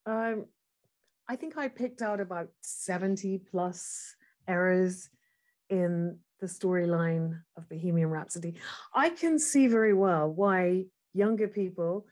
[0.05, 0.45] um,
[1.29, 4.15] I think I picked out about 70 plus
[4.47, 5.09] errors
[5.69, 8.55] in the storyline of Bohemian Rhapsody.
[8.93, 12.05] I can see very well why younger people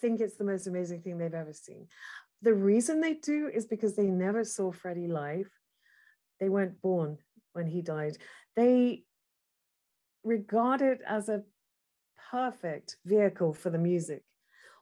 [0.00, 1.86] think it's the most amazing thing they've ever seen.
[2.42, 5.50] The reason they do is because they never saw Freddie live.
[6.40, 7.18] They weren't born
[7.52, 8.16] when he died.
[8.56, 9.04] They
[10.24, 11.42] regard it as a
[12.30, 14.22] perfect vehicle for the music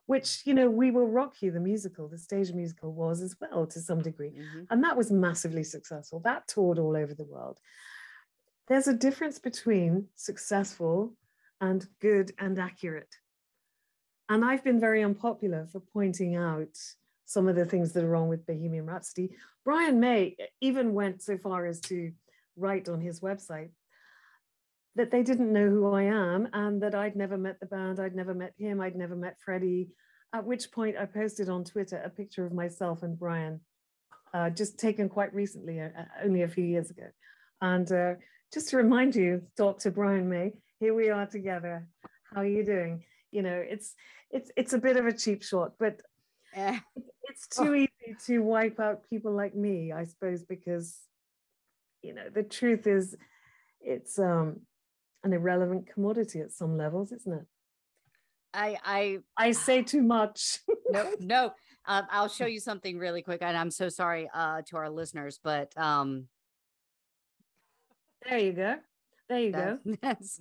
[0.07, 3.67] which you know we will rock you the musical the stage musical was as well
[3.67, 4.31] to some degree.
[4.33, 4.67] Mhm.
[4.71, 6.19] and that was massively successful.
[6.21, 7.61] That toured all over the world.
[8.69, 11.15] There's a difference between successful
[11.61, 13.15] and good and accurate.
[14.31, 16.77] And i've been very unpopular for pointing out
[17.27, 19.37] some of the things that are wrong with bohemian rhapsody.
[19.65, 22.13] Brian may even went so far as to
[22.59, 23.71] write on his website
[24.97, 28.17] that they didn't know who I am and that I'd never met the band, I'd
[28.17, 29.89] never met him, I'd never met Freddie.
[30.33, 33.61] At which point I posted on Twitter a picture of myself and Brian,
[34.35, 37.07] uh, just taken quite recently, uh, uh, only a few years ago.
[37.61, 38.15] And uh,
[38.53, 39.91] just to remind you, Dr.
[39.91, 41.87] Brian May, here we are together.
[42.35, 43.05] How are you doing?
[43.31, 43.95] You know, it's
[44.31, 46.01] it's it's a bit of a cheap shot, but
[46.55, 46.79] Eh,
[47.25, 50.99] it's too easy to wipe out people like me, I suppose, because
[52.03, 53.17] you know the truth is
[53.81, 54.61] it's um
[55.25, 57.47] an irrelevant commodity at some levels, isn't it?
[58.55, 60.61] I I I say too much.
[60.91, 61.53] no no.
[61.87, 65.41] Um, I'll show you something really quick, and I'm so sorry uh, to our listeners,
[65.43, 66.27] but um,
[68.29, 68.77] there you go.
[69.29, 69.79] There you go.
[70.03, 70.41] that's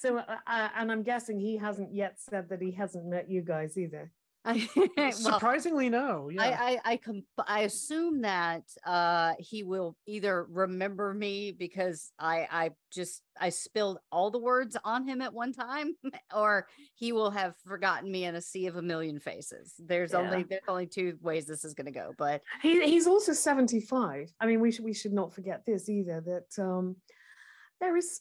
[0.00, 3.40] So, uh, uh, and I'm guessing he hasn't yet said that he hasn't met you
[3.42, 4.10] guys either.
[4.44, 6.28] I, well, Surprisingly, no.
[6.28, 6.42] Yeah.
[6.42, 12.70] I I I, I assume that uh he will either remember me because I I
[12.92, 15.94] just I spilled all the words on him at one time,
[16.34, 19.74] or he will have forgotten me in a sea of a million faces.
[19.78, 20.18] There's Yeah.
[20.18, 24.32] only there's only two ways this is going to go, but He, he's also 75.
[24.40, 26.20] I mean, we should we should not forget this either.
[26.20, 26.96] That um,
[27.80, 28.20] there is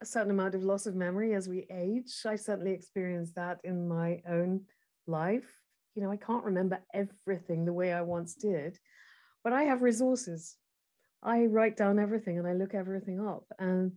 [0.00, 2.12] a certain amount of loss of memory as we age.
[2.24, 4.60] I certainly experienced that in my own
[5.06, 5.62] life.
[5.94, 8.78] You know, I can't remember everything the way I once did,
[9.42, 10.56] but I have resources.
[11.22, 13.44] I write down everything and I look everything up.
[13.58, 13.92] And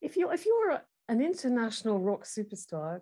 [0.00, 3.00] if you if you're an international rock superstar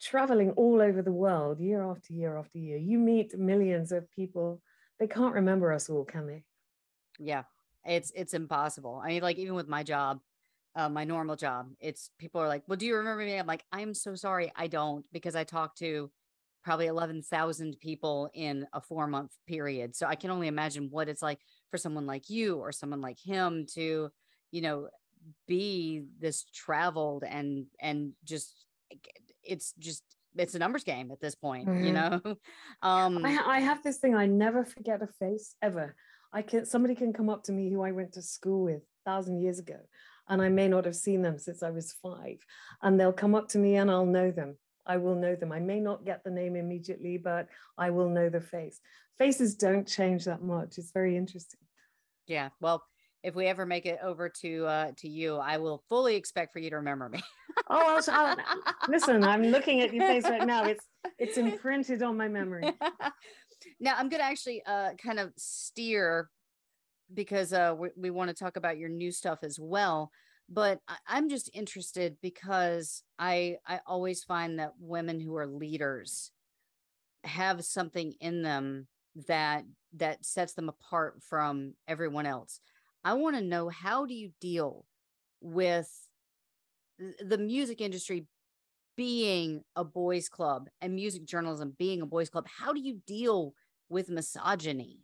[0.00, 4.60] traveling all over the world year after year after year, you meet millions of people.
[4.98, 6.44] They can't remember us all, can they?
[7.18, 7.44] yeah,
[7.84, 9.00] it's it's impossible.
[9.02, 10.20] I mean, like even with my job,
[10.74, 13.64] uh, my normal job, it's people are like, "Well, do you remember me?" I'm like,
[13.72, 16.10] "I'm so sorry, I don't," because I talk to
[16.62, 19.96] probably 11,000 people in a four month period.
[19.96, 23.18] So I can only imagine what it's like for someone like you or someone like
[23.18, 24.10] him to,
[24.50, 24.88] you know,
[25.46, 28.66] be this traveled and and just
[29.44, 30.02] it's just
[30.36, 31.94] it's a numbers game at this point, you Mhm.
[31.94, 32.36] know.
[32.82, 34.14] um I, I have this thing.
[34.14, 35.94] I never forget a face ever.
[36.32, 39.10] I can somebody can come up to me who I went to school with a
[39.10, 39.78] thousand years ago,
[40.28, 42.38] and I may not have seen them since I was five,
[42.80, 44.56] and they'll come up to me and I'll know them.
[44.86, 45.52] I will know them.
[45.52, 48.80] I may not get the name immediately, but I will know the face.
[49.18, 50.78] Faces don't change that much.
[50.78, 51.60] It's very interesting.
[52.26, 52.50] Yeah.
[52.60, 52.82] Well,
[53.22, 56.58] if we ever make it over to uh to you, I will fully expect for
[56.58, 57.22] you to remember me.
[57.68, 58.36] Oh, I'll, I'll,
[58.88, 59.22] listen.
[59.24, 60.64] I'm looking at your face right now.
[60.64, 60.84] It's
[61.18, 62.64] it's imprinted on my memory.
[63.78, 66.30] now I'm gonna actually uh kind of steer
[67.12, 70.10] because uh we, we want to talk about your new stuff as well.
[70.48, 76.30] But I, I'm just interested because I I always find that women who are leaders
[77.24, 78.86] have something in them
[79.28, 82.60] that that sets them apart from everyone else.
[83.04, 84.84] I want to know how do you deal
[85.40, 85.90] with
[86.98, 88.26] the music industry
[88.96, 92.46] being a boys club and music journalism being a boys club?
[92.46, 93.54] How do you deal
[93.88, 95.00] with misogyny?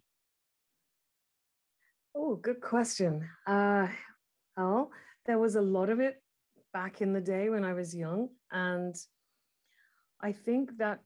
[2.14, 3.28] Oh, good question.
[3.46, 3.88] Uh,
[4.56, 4.90] well,
[5.28, 6.20] there was a lot of it
[6.72, 8.30] back in the day when I was young.
[8.50, 8.96] And
[10.20, 11.00] I think that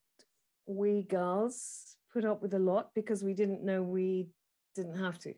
[0.67, 4.29] we girls put up with a lot because we didn't know we
[4.77, 5.35] didn't have to.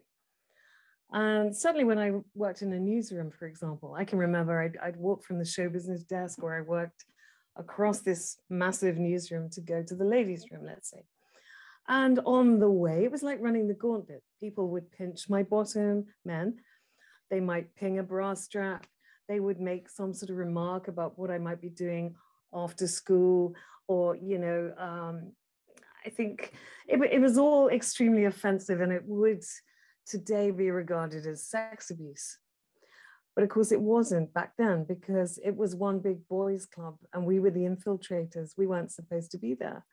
[1.12, 4.97] And suddenly, when I worked in a newsroom, for example, I can remember I'd, I'd
[4.97, 7.05] walk from the show business desk where I worked
[7.57, 11.05] across this massive newsroom to go to the ladies' room, let's say.
[11.88, 14.23] And on the way, it was like running the gauntlet.
[14.40, 16.57] People would pinch my bottom, men.
[17.35, 18.87] They might ping a bra strap.
[19.27, 22.14] They would make some sort of remark about what I might be doing
[22.53, 23.57] after school,
[23.88, 25.33] or, you know, um,
[26.07, 26.53] I think
[26.87, 29.42] it, it was all extremely offensive and it would
[30.07, 32.38] today be regarded as sex abuse.
[33.35, 37.27] But of course, it wasn't back then because it was one big boys' club and
[37.27, 38.53] we were the infiltrators.
[38.57, 39.85] We weren't supposed to be there.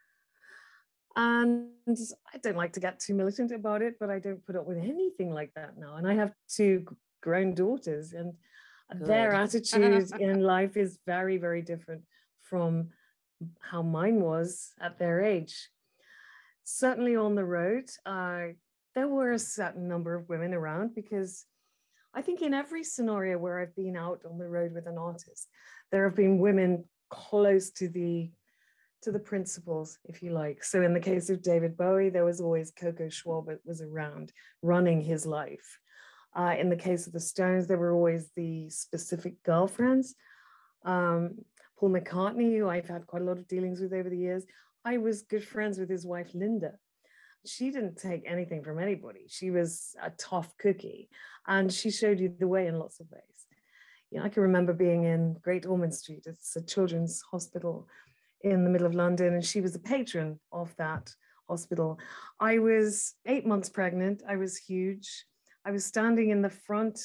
[1.16, 1.70] And
[2.32, 4.78] I don't like to get too militant about it, but I don't put up with
[4.78, 5.96] anything like that now.
[5.96, 6.86] And I have two
[7.22, 8.34] grown daughters, and
[8.92, 9.08] Good.
[9.08, 12.04] their attitude in life is very, very different
[12.42, 12.90] from
[13.60, 15.70] how mine was at their age.
[16.64, 18.48] Certainly on the road, uh,
[18.96, 21.46] there were a certain number of women around because
[22.14, 25.48] I think in every scenario where I've been out on the road with an artist,
[25.92, 28.32] there have been women close to the
[29.04, 30.64] to the principals, if you like.
[30.64, 34.32] So in the case of David Bowie, there was always Coco Schwab was around
[34.62, 35.80] running his life.
[36.36, 40.16] Uh, in the case of the Stones, there were always the specific girlfriends.
[40.86, 41.40] Um,
[41.78, 44.46] Paul McCartney, who I've had quite a lot of dealings with over the years,
[44.86, 46.74] I was good friends with his wife, Linda.
[47.46, 49.26] She didn't take anything from anybody.
[49.28, 51.10] She was a tough cookie
[51.48, 53.22] and she showed you the way in lots of ways.
[54.12, 57.88] You know, I can remember being in Great Ormond Street, it's a children's hospital
[58.44, 61.14] in the middle of London, and she was a patron of that
[61.48, 62.00] hospital.
[62.40, 64.24] I was eight months pregnant.
[64.28, 65.26] I was huge.
[65.66, 67.00] I was standing in the front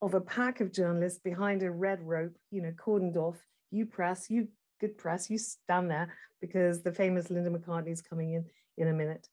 [0.00, 3.36] of a pack of journalists behind a red rope, you know, cordoned off.
[3.70, 4.48] You press, you
[4.80, 8.44] good press, you stand there because the famous Linda McCartney is coming in
[8.76, 9.28] in a minute.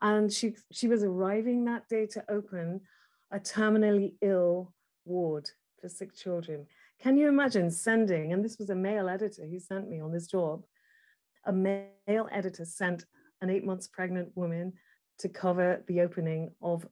[0.00, 2.80] And she she was arriving that day to open
[3.30, 4.72] a terminally ill
[5.04, 5.50] ward
[5.80, 6.66] for sick children.
[7.00, 10.26] Can you imagine sending, and this was a male editor who sent me on this
[10.26, 10.62] job,
[11.44, 13.04] a male editor sent
[13.42, 14.72] an eight months pregnant woman
[15.18, 16.86] to cover the opening of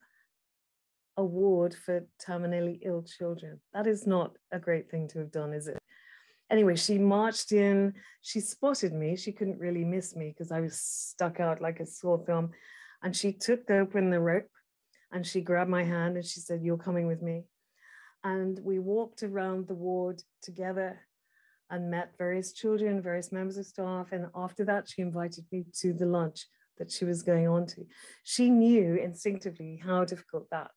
[1.17, 3.61] a ward for terminally ill children.
[3.73, 5.79] That is not a great thing to have done, is it?
[6.51, 9.17] Anyway, she marched in, she spotted me.
[9.17, 12.51] She couldn't really miss me because I was stuck out like a sore thumb.
[13.03, 14.51] And she took open the rope
[15.13, 17.45] and she grabbed my hand and she said, You're coming with me.
[18.23, 21.01] And we walked around the ward together
[21.71, 24.13] and met various children, various members of staff.
[24.13, 26.47] And after that, she invited me to the lunch
[26.79, 27.85] that she was going on to.
[28.25, 30.71] She knew instinctively how difficult that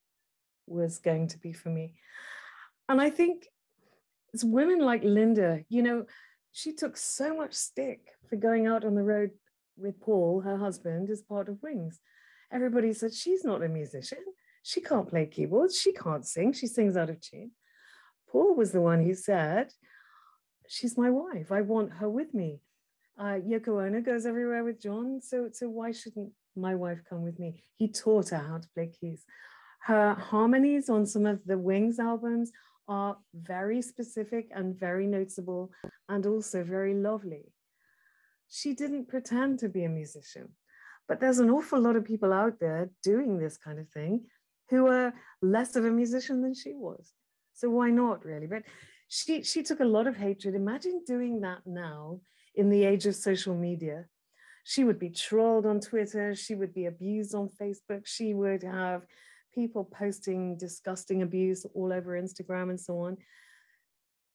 [0.68, 1.94] was going to be for me.
[2.90, 3.48] And I think
[4.34, 6.06] it's women like Linda, you know,
[6.52, 9.32] she took so much stick for going out on the road
[9.78, 12.00] with Paul, her husband, as part of Wings.
[12.52, 14.20] Everybody said, she's not a musician.
[14.64, 15.80] She can't play keyboards.
[15.80, 16.54] She can't sing.
[16.54, 17.52] She sings out of tune.
[18.30, 19.72] Paul was the one who said,
[20.68, 21.52] she's my wife.
[21.52, 22.62] I want her with me.
[23.20, 27.40] Uh, Yoko Ono goes everywhere with John, so so why shouldn't my wife come with
[27.40, 27.64] me?
[27.76, 29.26] He taught her how to play keys.
[29.80, 32.52] Her harmonies on some of the Wings albums
[32.88, 35.72] are very specific and very noticeable,
[36.10, 37.52] and also very lovely.
[38.50, 40.50] She didn't pretend to be a musician,
[41.08, 44.26] but there's an awful lot of people out there doing this kind of thing
[44.70, 47.14] who are less of a musician than she was.
[47.54, 48.48] So why not, really?
[48.48, 48.64] But
[49.10, 50.56] she she took a lot of hatred.
[50.56, 52.22] Imagine doing that now
[52.56, 54.06] in the age of social media.
[54.64, 56.36] She would be trolled on Twitter.
[56.36, 58.06] She would be abused on Facebook.
[58.06, 59.04] She would have
[59.54, 63.18] people posting disgusting abuse all over Instagram and so on.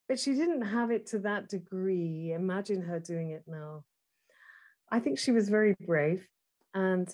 [0.08, 2.32] But she didn't have it to that degree.
[2.32, 3.84] Imagine her doing it now.
[4.90, 6.28] I think she was very brave
[6.74, 7.08] and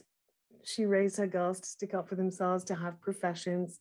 [0.64, 3.78] she raised her girls to stick up for themselves, to have professions,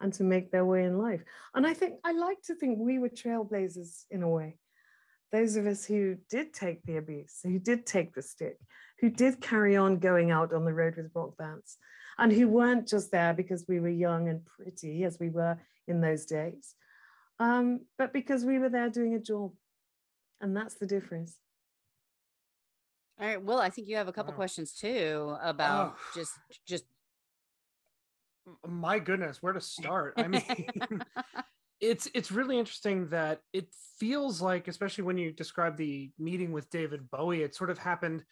[0.00, 1.22] and to make their way in life.
[1.54, 4.56] And I think I like to think we were trailblazers in a way.
[5.32, 8.58] Those of us who did take the abuse, who did take the stick,
[9.00, 11.76] who did carry on going out on the road with rock bands,
[12.20, 15.58] and who weren't just there because we were young and pretty as we were
[15.88, 16.74] in those days,
[17.40, 19.52] um, but because we were there doing a job.
[20.42, 21.36] And that's the difference.
[23.20, 23.42] All right.
[23.42, 24.36] Well, I think you have a couple wow.
[24.36, 26.00] questions too about oh.
[26.14, 26.32] just
[26.66, 26.84] just
[28.66, 30.14] my goodness, where to start?
[30.16, 30.42] I mean,
[31.80, 33.68] it's it's really interesting that it
[33.98, 38.24] feels like, especially when you describe the meeting with David Bowie, it sort of happened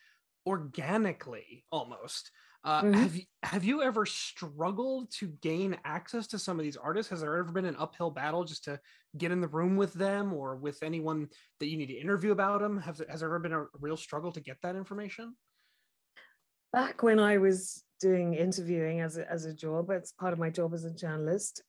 [0.47, 2.31] organically almost.
[2.65, 2.95] Uh, Mhm.
[2.95, 7.09] Have you have you ever struggled to gain access to some of these artists?
[7.11, 8.81] Has there ever been an uphill battle just to
[9.17, 11.29] get in the room with them or with anyone
[11.61, 12.79] that you need to interview about them?
[12.79, 15.37] Have has there ever been a real struggle to get that information?
[16.73, 20.51] back when I was doing interviewing as a, as a job, it's part of my
[20.51, 21.63] job as a journalist,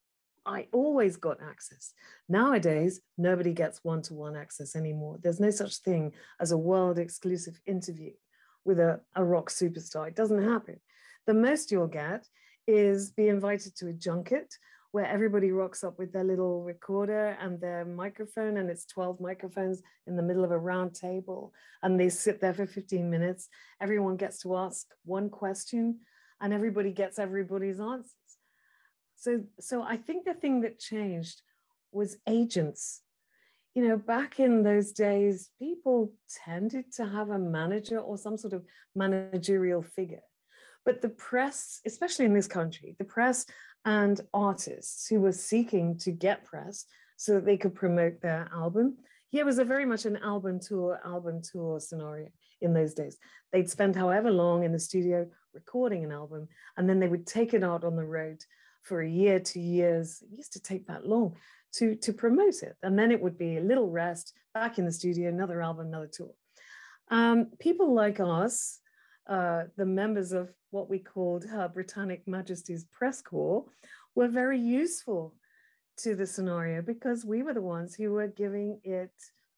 [0.45, 1.93] I always got access.
[2.27, 5.19] Nowadays, nobody gets one to one access anymore.
[5.21, 8.11] There's no such thing as a world exclusive interview
[8.65, 10.07] with a, a rock superstar.
[10.07, 10.79] It doesn't happen.
[11.27, 12.27] The most you'll get
[12.67, 14.53] is be invited to a junket
[14.91, 19.81] where everybody rocks up with their little recorder and their microphone, and it's 12 microphones
[20.07, 21.53] in the middle of a round table.
[21.83, 23.49] And they sit there for 15 minutes.
[23.79, 25.99] Everyone gets to ask one question,
[26.41, 28.15] and everybody gets everybody's answers.
[29.15, 31.41] So, so I think the thing that changed
[31.91, 33.01] was agents.
[33.75, 36.11] You know, back in those days, people
[36.45, 38.63] tended to have a manager or some sort of
[38.95, 40.21] managerial figure.
[40.85, 43.45] But the press, especially in this country, the press
[43.85, 46.85] and artists who were seeking to get press
[47.17, 48.97] so that they could promote their album.
[49.31, 52.29] Yeah, it was a very much an album tour, album tour scenario
[52.61, 53.17] in those days.
[53.51, 56.47] They'd spend however long in the studio recording an album,
[56.77, 58.41] and then they would take it out on the road
[58.81, 60.23] for a year, two years.
[60.23, 61.35] It used to take that long
[61.73, 62.75] to, to promote it.
[62.83, 66.09] And then it would be a little rest, back in the studio, another album, another
[66.11, 66.31] tour.
[67.11, 68.79] Um, people like us,
[69.27, 73.65] uh, the members of what we called Her Britannic Majesty's Press Corps,
[74.15, 75.35] were very useful
[75.97, 79.11] to the scenario because we were the ones who were giving it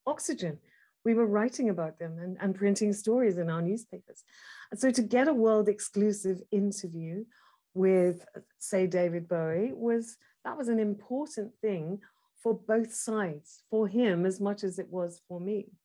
[0.06, 0.58] oxygen.
[1.04, 4.24] We were writing about them and, and printing stories in our newspapers.
[4.72, 7.26] And so to get a world exclusive interview
[7.74, 8.26] with,
[8.60, 12.02] say, David Bowie was that was an important thing
[12.36, 15.78] for both sides, for him as much as it was for me.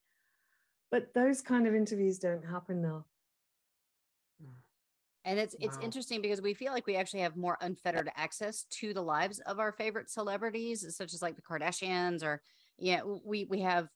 [0.90, 3.06] But those kind of interviews don't happen now.
[5.24, 5.80] And it's it's Wow.
[5.80, 9.58] interesting because we feel like we actually have more unfettered access to the lives of
[9.58, 12.42] our favorite celebrities, such as like the Kardashians, or
[12.78, 13.88] yeah, w- we we have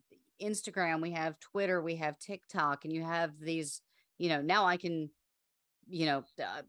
[0.42, 3.80] Instagram, we have Twitter, we have TikTok, and you have these.
[4.18, 5.11] You know, now I can,
[5.88, 6.62] you know, uh,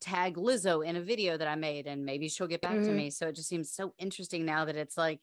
[0.00, 2.96] tag Lizzo in a video that I made, and maybe she'll get back to Mhm.
[2.96, 3.10] me.
[3.10, 5.20] So it just seems so interesting now that it's like,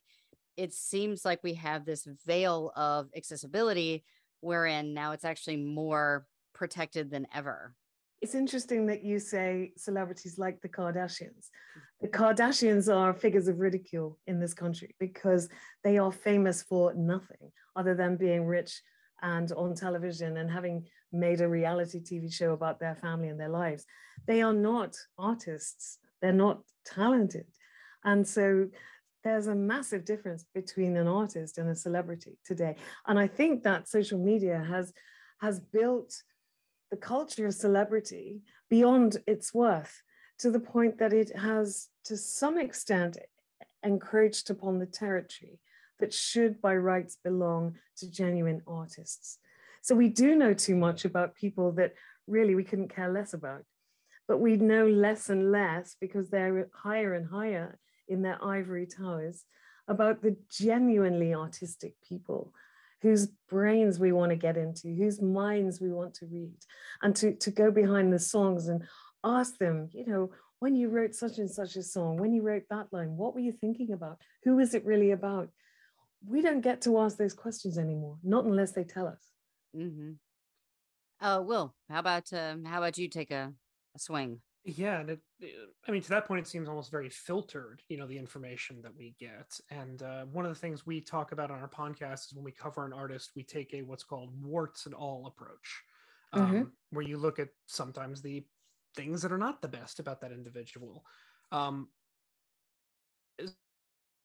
[0.56, 4.04] it seems like we have this veil of accessibility,
[4.40, 7.74] wherein now it's actually more protected than ever.
[8.20, 11.50] It's interesting that you say celebrities like the Kardashians.
[12.00, 15.48] The Kardashians are figures of ridicule in this country because
[15.84, 18.82] they are famous for nothing other than being rich
[19.22, 23.48] and on television and having made a reality TV show about their family and their
[23.48, 23.84] lives.
[24.26, 27.46] They are not artists, they're not talented.
[28.04, 28.68] And so
[29.24, 32.76] there's a massive difference between an artist and a celebrity today.
[33.06, 34.92] And I think that social media has
[35.40, 36.22] has built
[36.90, 40.02] the culture of celebrity beyond its worth
[40.38, 43.18] to the point that it has, to some extent,
[43.82, 45.60] encroached upon the territory
[46.00, 49.38] that should by rights belong to genuine artists.
[49.82, 51.94] So we do know too much about people that
[52.26, 53.64] really we couldn't care less about.
[54.26, 57.78] But we know less and less because they're higher and higher
[58.08, 59.44] in their ivory towers
[59.86, 62.52] about the genuinely artistic people
[63.00, 66.52] whose brains we want to get into, whose minds we want to read,
[67.02, 68.82] and to, to go behind the songs and
[69.24, 72.64] ask them, you know, when you wrote such and such a song, when you wrote
[72.70, 74.18] that line, what were you thinking about?
[74.44, 75.48] Who is it really about?
[76.26, 79.22] We don't get to ask those questions anymore, not unless they tell us.
[79.76, 80.12] Mm-hmm.
[81.20, 83.52] Uh, Will, how about um, how about you take a,
[83.94, 84.40] a swing?
[84.64, 85.54] Yeah, and it, it-
[85.86, 87.82] I mean, to that point, it seems almost very filtered.
[87.88, 91.32] You know, the information that we get, and uh, one of the things we talk
[91.32, 94.30] about on our podcast is when we cover an artist, we take a what's called
[94.42, 95.82] warts and all approach,
[96.32, 96.70] um, Mhm.
[96.90, 98.44] where you look at sometimes the
[98.96, 101.04] things that are not the best about that individual.
[101.52, 101.88] Um,
[103.38, 103.56] is-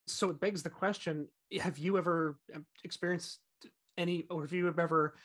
[0.08, 1.28] so it begs the question:
[1.60, 3.40] Have you ever um, experienced
[3.98, 5.16] any, or have you ever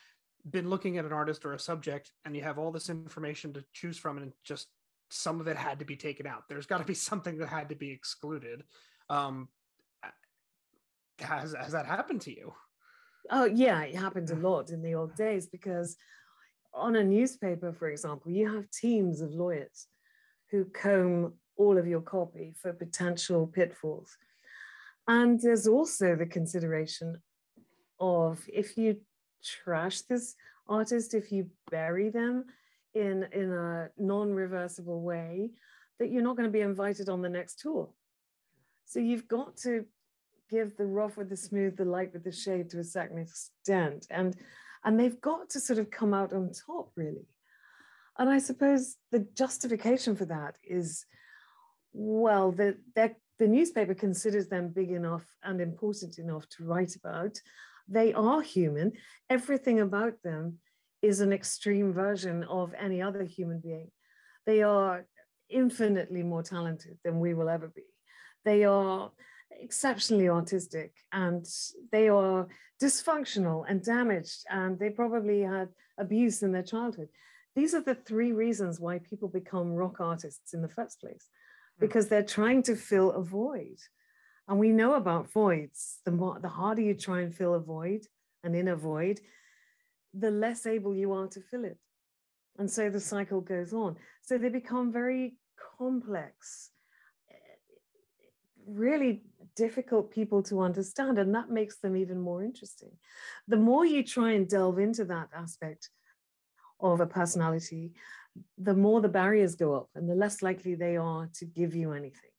[0.49, 3.65] been looking at an artist or a subject and you have all this information to
[3.73, 4.69] choose from and just
[5.11, 6.45] some of it had to be taken out?
[6.49, 8.65] There's got to be something that had to be excluded.
[9.11, 9.49] Um
[11.21, 12.53] has has that happened to you?
[13.31, 15.97] Oh, yeah, it happened a lot in the old days because
[16.73, 19.87] on a newspaper, for example, you have teams of lawyers
[20.51, 24.17] who comb all of your copy for potential pitfalls.
[25.09, 27.21] And there's also the consideration
[27.99, 28.99] of if you
[29.43, 30.35] trash this
[30.69, 32.45] artist, if you bury them
[32.95, 35.51] in, in a non reversible way,
[35.99, 37.89] that you're not going to be invited on the next tour.
[38.85, 39.87] So you've got to
[40.51, 44.07] give the rough with the smooth, the light with the shade to a certain extent.
[44.11, 44.37] And
[44.85, 47.27] and they've got to sort of come out on top, really.
[48.19, 51.05] And I suppose the justification for that is
[51.93, 52.77] well, the,
[53.39, 57.41] the newspaper considers them big enough and important enough to write about.
[57.89, 58.93] They are human.
[59.31, 60.59] Everything about them
[61.03, 63.91] is an extreme version of any other human being.
[64.47, 65.07] They are
[65.49, 67.85] infinitely more talented than we will ever be.
[68.45, 69.13] They are
[69.51, 71.47] exceptionally autistic and
[71.93, 72.49] they are
[72.83, 75.69] dysfunctional and damaged and they probably had
[75.99, 77.09] abuse in their childhood.
[77.57, 81.29] These are the three reasons why people become rock artists in the first place.
[81.79, 81.81] Mm.
[81.81, 83.79] because they're trying to fill a void.
[84.49, 85.99] And we know about voids.
[86.05, 88.07] The, more, the harder you try and fill a void,
[88.43, 89.21] an inner void,
[90.15, 91.79] the less able you are to fill it.
[92.59, 93.97] And so the cycle goes on.
[94.23, 95.37] So they become very
[95.79, 96.71] complex,
[98.67, 99.23] really
[99.55, 101.19] difficult people to understand.
[101.19, 102.91] And that makes them even more interesting.
[103.47, 105.91] The more you try and delve into that aspect
[106.81, 107.93] of a personality,
[108.57, 111.93] the more the barriers go up and the less likely they are to give you
[111.93, 112.31] anything.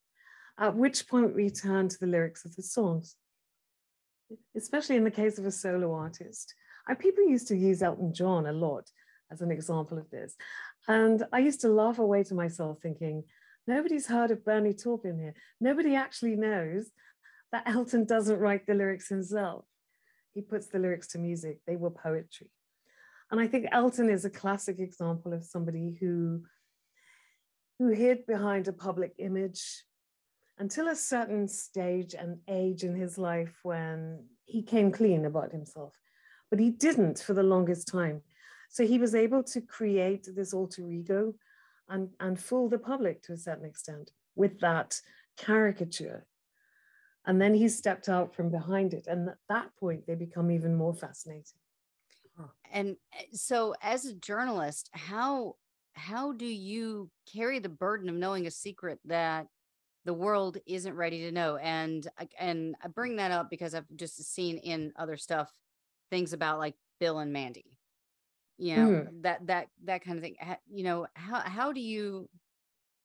[0.58, 3.16] At which point we turn to the lyrics of the songs,
[4.56, 6.54] especially in the case of a solo artist.
[6.88, 8.90] And people used to use Elton John a lot
[9.32, 10.36] as an example of this.
[10.88, 13.24] And I used to laugh away to myself thinking,
[13.68, 15.34] nobody's heard of Bernie Taupin here.
[15.62, 16.90] Nobody actually knows
[17.52, 19.66] that Elton doesn't write the lyrics himself.
[20.34, 22.50] He puts the lyrics to music, they were poetry.
[23.32, 26.44] And I think Elton is a classic example of somebody who,
[27.78, 29.84] who hid behind a public image
[30.58, 35.96] until a certain stage and age in his life when he came clean about himself.
[36.50, 38.22] But he didn't for the longest time.
[38.70, 41.36] So he was able to create this alter ego
[41.88, 45.00] and, and fool the public to a certain extent with that
[45.38, 46.26] caricature.
[47.26, 49.06] And then he stepped out from behind it.
[49.08, 51.59] And at that point, they become even more fascinating.
[52.72, 55.56] And eh, so as a journalist, how
[55.94, 59.48] how do you carry the burden of knowing a secret that
[60.06, 61.58] the world isn't ready to know?
[61.58, 62.08] And
[62.40, 65.52] and I bring that up because I've just seen in other stuff
[66.10, 67.78] things about like Bill and Mandy.
[68.58, 69.22] You know, mm.
[69.22, 70.36] that that that kind of thing.
[70.70, 72.30] You know, how how do you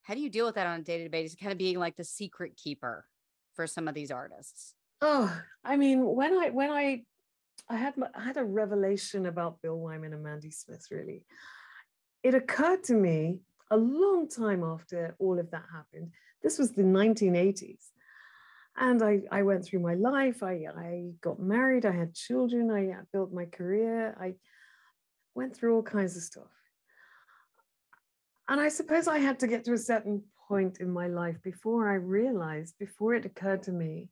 [0.03, 1.35] how do you deal with that on a day-to-day basis?
[1.35, 3.05] Kind of being like the secret keeper
[3.55, 4.75] for some of these artists.
[5.01, 7.03] Oh, I mean, when I when I
[7.69, 10.85] I had I had a revelation about Bill Wyman and Mandy Smith.
[10.91, 11.25] Really,
[12.23, 13.39] it occurred to me
[13.71, 16.11] a long time after all of that happened.
[16.43, 17.83] This was the 1980s,
[18.77, 20.43] and I I went through my life.
[20.43, 21.85] I I got married.
[21.85, 22.69] I had children.
[22.69, 24.15] I built my career.
[24.19, 24.35] I
[25.33, 26.51] went through all kinds of stuff.
[28.47, 31.89] And I suppose I had to get to a certain point in my life before
[31.89, 34.09] I realized, before it occurred to me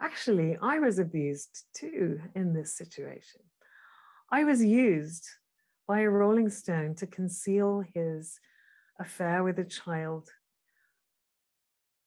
[0.00, 3.42] Actually, I was abused too in this situation.
[4.30, 5.26] I was used
[5.86, 8.40] by a Rolling Stone to conceal his
[8.98, 10.28] affair with a child.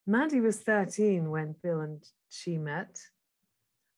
[0.07, 2.99] Mandy was 13 when Bill and she met.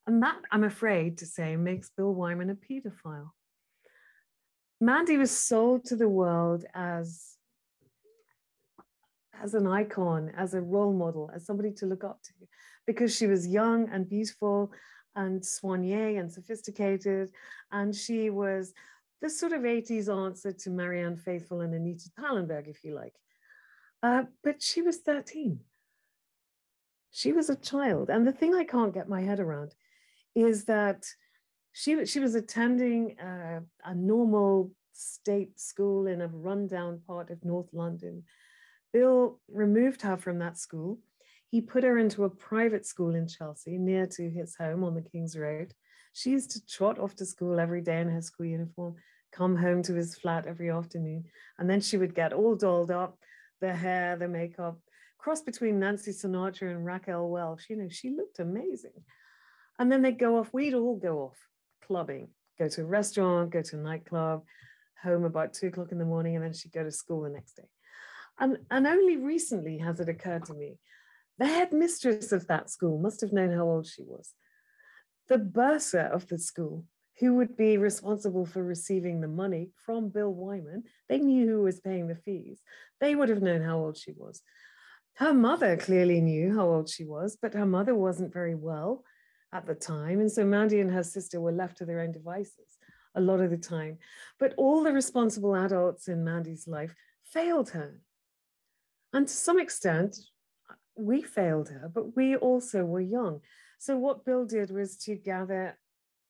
[0.06, 3.32] And that, I'm afraid to say, makes Bill Wyman a pedophile.
[4.80, 7.37] Mandy was sold to the world as,
[9.42, 12.32] as an icon, as a role model, as somebody to look up to
[12.88, 14.72] because she was young and beautiful
[15.16, 17.30] and soignée and sophisticated.
[17.72, 18.74] And she was
[19.22, 23.14] the sort of 80s answer to Marianne Faithfull and Anita Pallenberg, if you like.
[24.02, 25.60] Uh, but she was 13.
[27.12, 28.10] She was a child.
[28.10, 29.76] And the thing I can't get my head around
[30.36, 31.06] is that
[31.74, 37.74] she, she was attending uh, a normal state school in a rundown part of North
[37.74, 38.24] London.
[38.98, 40.98] Bill removed her from that school
[41.50, 45.02] he put her into a private school in Chelsea, near to his home on the
[45.02, 45.74] King's Road.
[46.14, 48.96] She used to trot off to school every day in her school uniform,
[49.32, 51.26] come home to his flat every afternoon,
[51.58, 53.18] and then she would get all dolled up,
[53.62, 54.78] the hair, the makeup,
[55.18, 57.68] cross between Nancy Sinatra and Raquel Welch.
[57.70, 59.04] You know, she looked amazing.
[59.80, 61.38] And then they'd go off, we'd all go off
[61.86, 62.28] clubbing,
[62.60, 64.44] go to a restaurant, go to a nightclub,
[65.02, 67.54] home about two o'clock in the morning, and then she'd go to school the next
[67.54, 67.70] day.
[68.40, 70.78] And, and only recently has it occurred to me
[71.40, 74.34] the headmistress of that school must have known how old she was.
[75.28, 76.86] The bursar of the school,
[77.20, 81.80] who would be responsible for receiving the money from Bill Wyman, they knew who was
[81.80, 82.60] paying the fees.
[83.00, 84.42] They would have known how old she was.
[85.16, 89.04] Her mother clearly knew how old she was, but her mother wasn't very well
[89.52, 90.20] at the time.
[90.20, 92.78] And so Mandy and her sister were left to their own devices
[93.16, 93.98] a lot of the time.
[94.40, 98.00] But all the responsible adults in Mandy's life failed her.
[99.14, 100.18] And to some extent,
[100.96, 103.42] we failed her, but we also were young.
[103.80, 105.78] So what Bill did was to gather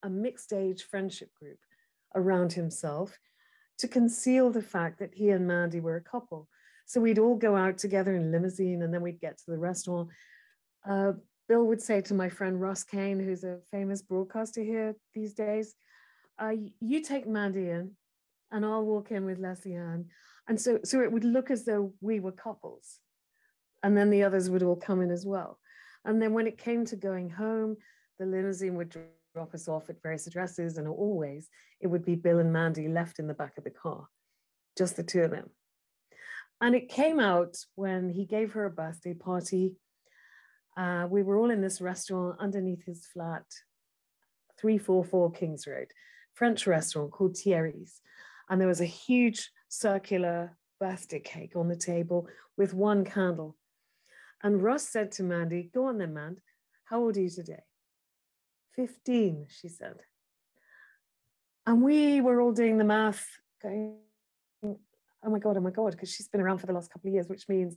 [0.03, 1.59] a mixed age friendship group
[2.15, 3.17] around himself,
[3.79, 6.47] to conceal the fact that he and Mandy were a couple.
[6.85, 10.09] So we'd all go out together in limousine and then we'd get to the restaurant.
[10.87, 11.13] Uh,
[11.47, 15.75] Bill would say to my friend Russ Kane, who's a famous broadcaster here these days,
[16.39, 17.91] uh, you take Mandy in
[18.51, 20.05] and I'll walk in with Lesley Ann.
[20.47, 22.99] And so, so it would look as though we were couples.
[23.83, 25.59] And then the others would all come in as well.
[26.05, 27.77] And then when it came to going home,
[28.17, 28.95] the limousine would
[29.33, 30.77] drop us off at various addresses.
[30.77, 31.49] And always
[31.81, 34.07] it would be Bill and Mandy left in the back of the car,
[34.77, 35.49] just the two of them.
[36.59, 39.75] And it came out when he gave her a birthday party.
[40.75, 43.45] Uh, we were all in this restaurant underneath his flat,
[44.59, 45.87] 344 Kings Road,
[46.33, 48.01] French restaurant called Thierry's.
[48.49, 53.55] And there was a huge circular birthday cake on the table with one candle.
[54.43, 56.37] And Russ said to Mandy, Go on then, man.
[56.85, 57.63] How old are you today?
[58.75, 59.95] 15, she said.
[61.65, 63.27] And we were all doing the math,
[63.61, 63.97] going,
[64.63, 67.13] oh my God, oh my God, because she's been around for the last couple of
[67.13, 67.75] years, which means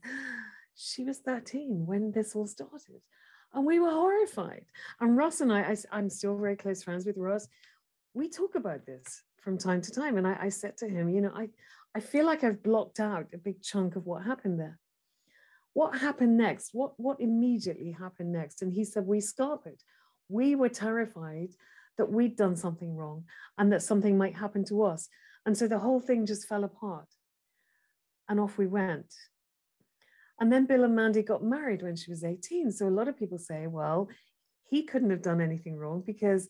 [0.75, 3.01] she was 13 when this all started.
[3.53, 4.65] And we were horrified.
[5.01, 7.49] And Russ and I, I am still very close friends with Russ.
[8.15, 10.19] We talk about this from time to time.
[10.19, 11.49] And I, I said to him, you know, I,
[11.95, 14.79] I feel like I've blocked out a big chunk of what happened there.
[15.73, 16.71] What happened next?
[16.73, 18.63] What, what immediately happened next?
[18.63, 19.81] And he said, we scarpered.
[20.29, 21.51] We were terrified
[21.99, 23.25] that we'd done something wrong
[23.59, 25.09] and that something might happen to us.
[25.47, 27.09] And so the whole thing just fell apart
[28.29, 29.13] and off we went.
[30.39, 32.73] And then Bill and Mandy got married when she was 18.
[32.73, 34.09] So a lot of people say, well,
[34.69, 36.49] he couldn't have done anything wrong because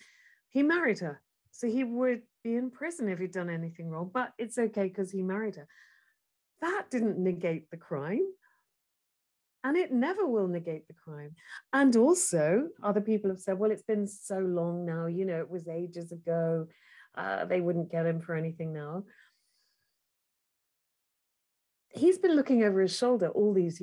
[0.48, 1.20] he married her.
[1.50, 5.10] So he would be in prison if he'd done anything wrong, but it's okay because
[5.10, 5.66] he married her.
[6.60, 8.26] That didn't negate the crime.
[9.62, 11.34] And it never will negate the crime.
[11.72, 15.50] And also, other people have said, well, it's been so long now, you know, it
[15.50, 16.66] was ages ago.
[17.14, 19.04] Uh, they wouldn't get him for anything now
[21.92, 23.82] he's been looking over his shoulder all these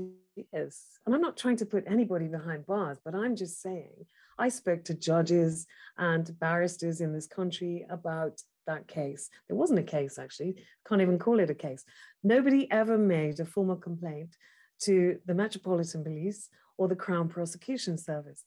[0.52, 0.82] years.
[1.06, 4.06] And I'm not trying to put anybody behind bars, but I'm just saying,
[4.38, 5.66] I spoke to judges
[5.98, 9.30] and barristers in this country about that case.
[9.48, 10.56] There wasn't a case, actually,
[10.88, 11.84] can't even call it a case.
[12.24, 14.36] Nobody ever made a formal complaint
[14.82, 18.44] to the Metropolitan Police or the Crown Prosecution Service.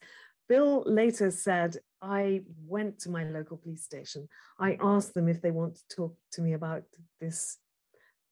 [0.49, 4.29] Bill later said, I went to my local police station.
[4.59, 6.83] I asked them if they want to talk to me about
[7.21, 7.59] this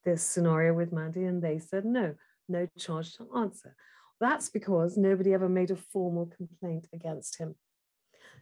[0.05, 2.15] this scenario with Mandy, and they said no,
[2.49, 3.75] no charge to answer.
[4.21, 7.55] That's because nobody ever made a formal complaint against him.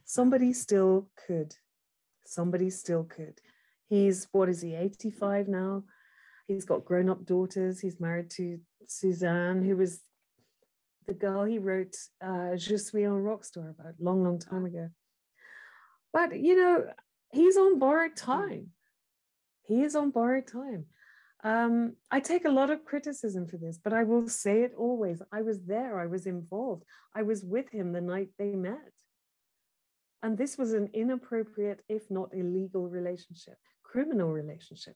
[0.05, 1.55] Somebody still could.
[2.25, 3.39] Somebody still could.
[3.89, 5.83] He's, what is he, 85 now?
[6.47, 7.79] He's got grown up daughters.
[7.79, 10.01] He's married to Suzanne, who was
[11.05, 14.89] the girl he wrote uh, Je suis un rockstar about long, long time ago.
[16.11, 16.85] But, you know,
[17.31, 18.71] he's on borrowed time.
[19.63, 20.85] He is on borrowed time.
[21.43, 25.21] Um, I take a lot of criticism for this, but I will say it always.
[25.31, 26.83] I was there, I was involved,
[27.15, 28.91] I was with him the night they met.
[30.23, 34.95] And this was an inappropriate, if not illegal relationship, criminal relationship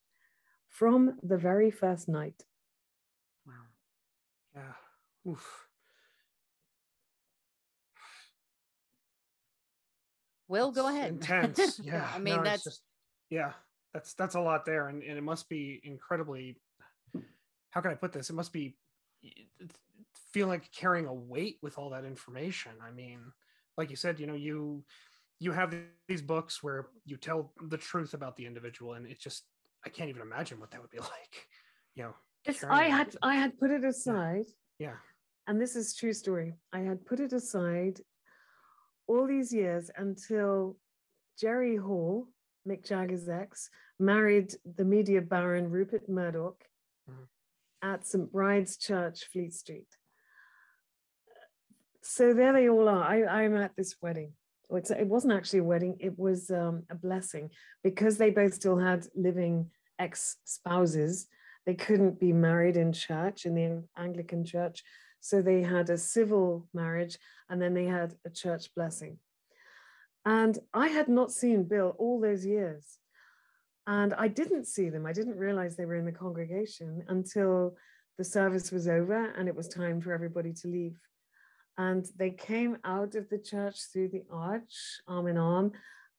[0.67, 2.41] from the very first night.
[3.45, 3.53] Wow.
[4.55, 5.31] Yeah.
[5.31, 5.67] Oof.
[10.47, 11.11] Will, go ahead.
[11.11, 11.79] Intense.
[11.83, 12.09] Yeah.
[12.13, 12.81] I mean, no, that's just,
[13.29, 13.53] yeah
[13.93, 14.87] that's that's a lot there.
[14.87, 16.57] And, and it must be incredibly
[17.71, 18.29] how can i put this?
[18.29, 18.75] It must be
[20.33, 22.71] feel like carrying a weight with all that information.
[22.85, 23.19] I mean
[23.77, 24.83] like you said you know you
[25.39, 25.73] you have
[26.07, 29.43] these books where you tell the truth about the individual and it's just
[29.85, 31.47] i can't even imagine what that would be like
[31.95, 32.13] you know
[32.45, 34.45] it's, i had i had put it aside.
[34.79, 34.87] Yeah.
[34.87, 34.93] yeah.
[35.47, 36.53] And this is true story.
[36.71, 37.99] I had put it aside
[39.07, 40.77] all these years until
[41.39, 42.27] jerry hall
[42.68, 46.64] Mick Jagger's ex, married the media baron Rupert Murdoch
[47.09, 47.24] mm-hmm.
[47.88, 48.32] at St.
[48.32, 49.88] Bride's Church, Fleet Street.
[52.01, 53.03] So there they all are.
[53.03, 54.34] I, I'm at this wedding.
[54.72, 57.51] it wasn't actually a wedding, it was um, a blessing
[57.84, 61.28] because they both still had living ex spouses.
[61.66, 64.84] They couldn't be married in church, in the Anglican church.
[65.20, 69.20] So they had a civil marriage and then they had a church blessing.
[70.26, 72.97] And I had not seen Bill all those years.
[73.88, 75.05] And I didn't see them.
[75.05, 77.76] I didn't realize they were in the congregation until
[78.17, 80.99] the service was over and it was time for everybody to leave.
[81.78, 85.72] And they came out of the church through the arch, arm in arm.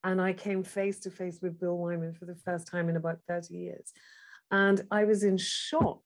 [0.03, 3.21] And I came face to face with Bill Wyman for the first time in about
[3.29, 3.93] 30 years.
[4.51, 6.03] And I was in shock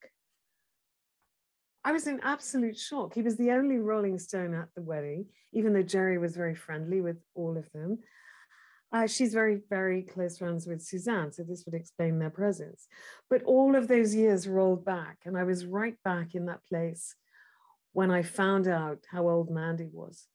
[1.86, 3.14] I was in absolute shock.
[3.14, 7.00] He was the only Rolling Stone at the wedding, even though Jerry was very friendly
[7.00, 8.00] with all of them.
[8.92, 12.88] Uh, she's very, very close friends with Suzanne, so this would explain their presence.
[13.30, 17.14] But all of those years rolled back, and I was right back in that place
[17.92, 20.26] when I found out how old Mandy was.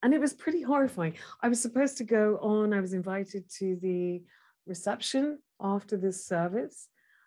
[0.00, 1.14] And it was pretty horrifying.
[1.42, 4.22] I was supposed to go on, I was invited to the
[4.64, 6.86] reception after this service,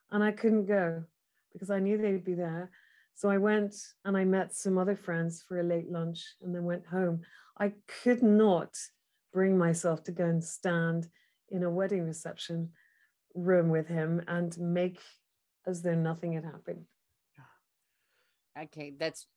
[0.09, 1.03] and I couldn't go
[1.51, 2.71] because I knew they'd be there.
[3.19, 6.63] So I went and I met some other friends for a late lunch and then
[6.63, 7.19] went home.
[7.59, 8.77] I could not
[9.33, 11.09] bring myself to go and stand
[11.49, 12.69] in a wedding reception
[13.35, 15.01] room with him and make
[15.67, 16.85] as though nothing had happened.
[18.57, 19.27] Okay, that's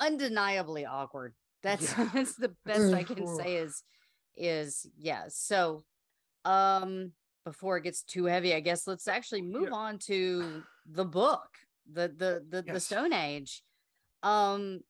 [0.00, 1.32] undeniably awkward.
[1.62, 2.10] That's Yeah.
[2.14, 3.84] that's the best I can say is
[4.36, 5.28] is yeah.
[5.28, 5.82] So
[6.44, 7.12] um
[7.46, 9.76] before it gets too heavy, I guess let's actually move Yeah.
[9.78, 11.48] on to the book,
[11.92, 13.62] the the the, the Stone Age.
[14.22, 14.80] Um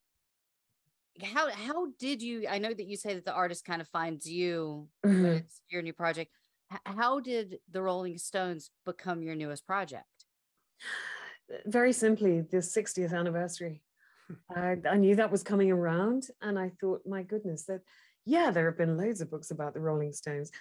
[1.22, 4.26] how how did you I know that you say that the artist kind of finds
[4.30, 5.40] you Mhm.
[5.40, 6.30] it's your new project.
[6.72, 10.06] H- how did the Rolling Stones become your newest project?
[11.66, 13.82] Very simply, the 60th anniversary.
[14.54, 17.80] I, I knew that was coming around, and I thought, my goodness, that
[18.24, 20.52] yeah, there have been loads of books about the Rolling Stones.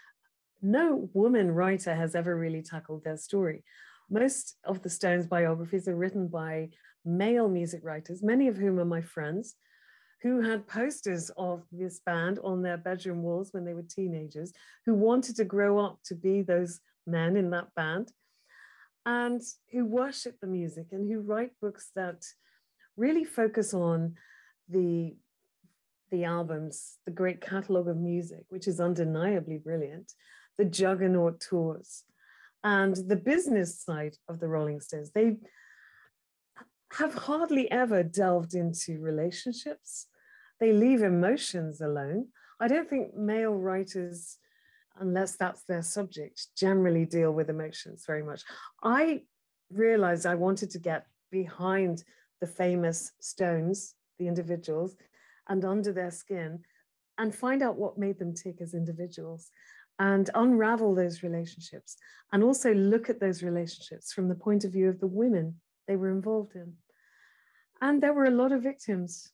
[0.61, 3.63] No woman writer has ever really tackled their story.
[4.09, 6.69] Most of the Stones biographies are written by
[7.05, 9.55] male music writers, many of whom are my friends,
[10.21, 14.51] who had posters of this band on their bedroom walls when they were teenagers,
[14.85, 18.11] who wanted to grow up to be those men in that band,
[19.05, 19.41] and
[19.71, 22.25] who worship the music and who write books that
[22.97, 24.15] really focus on
[24.67, 25.15] the
[26.11, 30.11] the albums, the great catalogue of music, which is undeniably brilliant,
[30.57, 32.03] the juggernaut tours,
[32.63, 35.11] and the business side of the Rolling Stones.
[35.11, 35.37] They
[36.93, 40.07] have hardly ever delved into relationships.
[40.59, 42.27] They leave emotions alone.
[42.59, 44.37] I don't think male writers,
[44.99, 48.41] unless that's their subject, generally deal with emotions very much.
[48.83, 49.21] I
[49.71, 52.03] realized I wanted to get behind
[52.41, 54.95] the famous stones, the individuals,
[55.47, 56.59] and under their skin
[57.17, 59.51] and find out what made them tick as individuals
[59.99, 61.97] and unravel those relationships
[62.31, 65.55] and also look at those relationships from the point of view of the women
[65.87, 66.73] they were involved in.
[67.81, 69.31] And there were a lot of victims.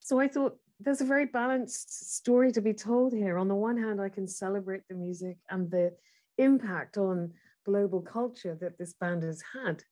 [0.00, 3.38] So I thought there's a very balanced story to be told here.
[3.38, 5.92] On the one hand, I can celebrate the music and the
[6.38, 7.32] impact on
[7.64, 9.84] global culture that this band has had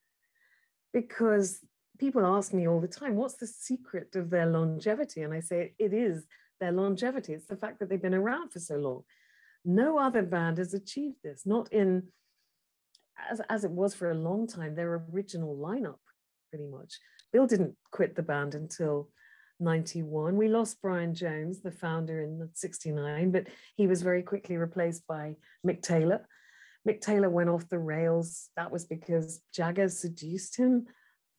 [0.93, 1.61] because
[1.99, 5.23] people ask me all the time, what's the secret of their longevity?
[5.23, 6.25] And I say, it is
[6.59, 7.35] their longevity.
[7.35, 9.05] It's the fact that they've been around for so long.
[9.65, 12.05] No other band has achieved this, not in,
[13.31, 15.99] as, as it was for a long time, their original lineup,
[16.51, 16.99] pretty much.
[17.33, 19.11] Bill didn't quit the band until
[19.61, 20.37] 91.
[20.37, 23.47] We lost Brian Jones, the founder, in 69, but
[23.77, 25.37] he was very quickly replaced by
[25.67, 26.27] Mick Taylor.
[26.89, 28.49] Mick Taylor went off the rails.
[28.57, 30.87] That was because Jagger seduced him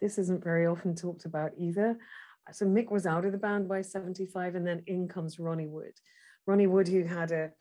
[0.02, 1.98] this isn't very often talked about either.
[2.52, 5.94] So Mick was out of the band by 75, and then in comes Ronnie Wood.
[6.48, 7.52] Ronnie Wood, who had a,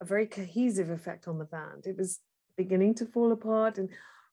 [0.00, 1.86] a very cohesive effect on the band.
[1.86, 2.20] It was
[2.56, 3.88] beginning to fall apart, and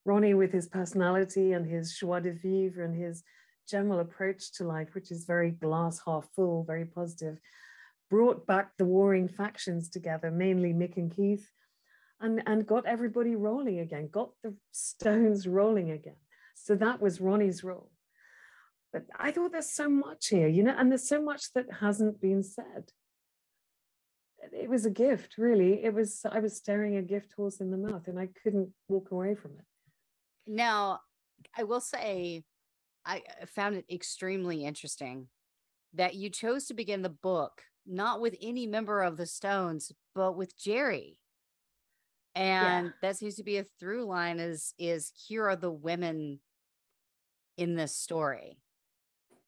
[0.05, 3.23] Ronnie, with his personality and his joie de vivre and his
[3.67, 7.39] general approach to life, which is very glass half full, very positive,
[8.09, 11.49] brought back the warring factions together, mainly Mick and Keith,
[12.21, 16.15] and, and got everybody rolling again, got the Stones rolling again.
[16.53, 17.91] So that was Ronnie's role.
[18.93, 22.21] But I thought there's so much here, you know, and there's so much that hasn't
[22.21, 22.91] been said.
[24.51, 25.83] It was a gift, really.
[25.83, 29.11] It was, I was staring a gift horse in the mouth and I couldn't walk
[29.11, 29.65] away from it.
[30.47, 30.99] Now,
[31.57, 32.43] I will say,
[33.05, 35.27] I found it extremely interesting
[35.93, 40.35] that you chose to begin the book not with any member of the Stones, but
[40.35, 41.19] with Jerry.
[42.33, 46.39] And that seems to be a through line is is here are the women
[47.57, 48.57] in this story.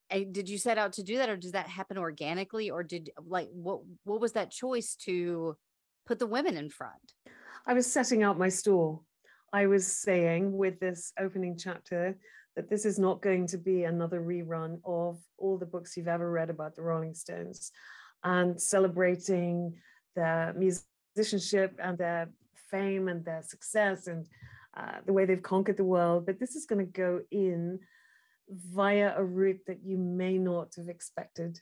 [0.10, 3.50] Did you set out to do that or does that happen organically or did like
[3.52, 5.58] what what was that choice to
[6.06, 7.14] put the women in front?
[7.66, 9.02] I was setting out my store
[9.54, 12.18] I was saying with this opening chapter
[12.56, 16.30] that this is not going to be another rerun of all the books you've ever
[16.30, 17.72] read about the Rolling Stones
[18.24, 19.74] and celebrating
[20.16, 22.30] their musicianship and their
[22.70, 24.26] fame and their success and
[24.76, 26.26] uh, the way they've conquered the world.
[26.26, 27.80] But this is going to go in
[28.50, 31.60] via a route that you may not have expected.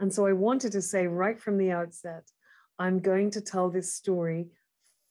[0.00, 2.30] And so I wanted to say right from the outset,
[2.78, 4.48] I'm going to tell this story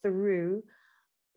[0.01, 0.63] through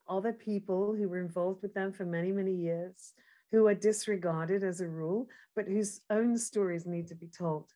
[0.08, 3.12] other people who were involved with them for many, many years,
[3.50, 7.66] who are disregarded as a rule, but whose own stories need to be told.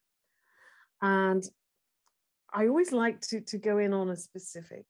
[1.03, 1.45] And
[2.53, 4.87] I always like to to go in on a specific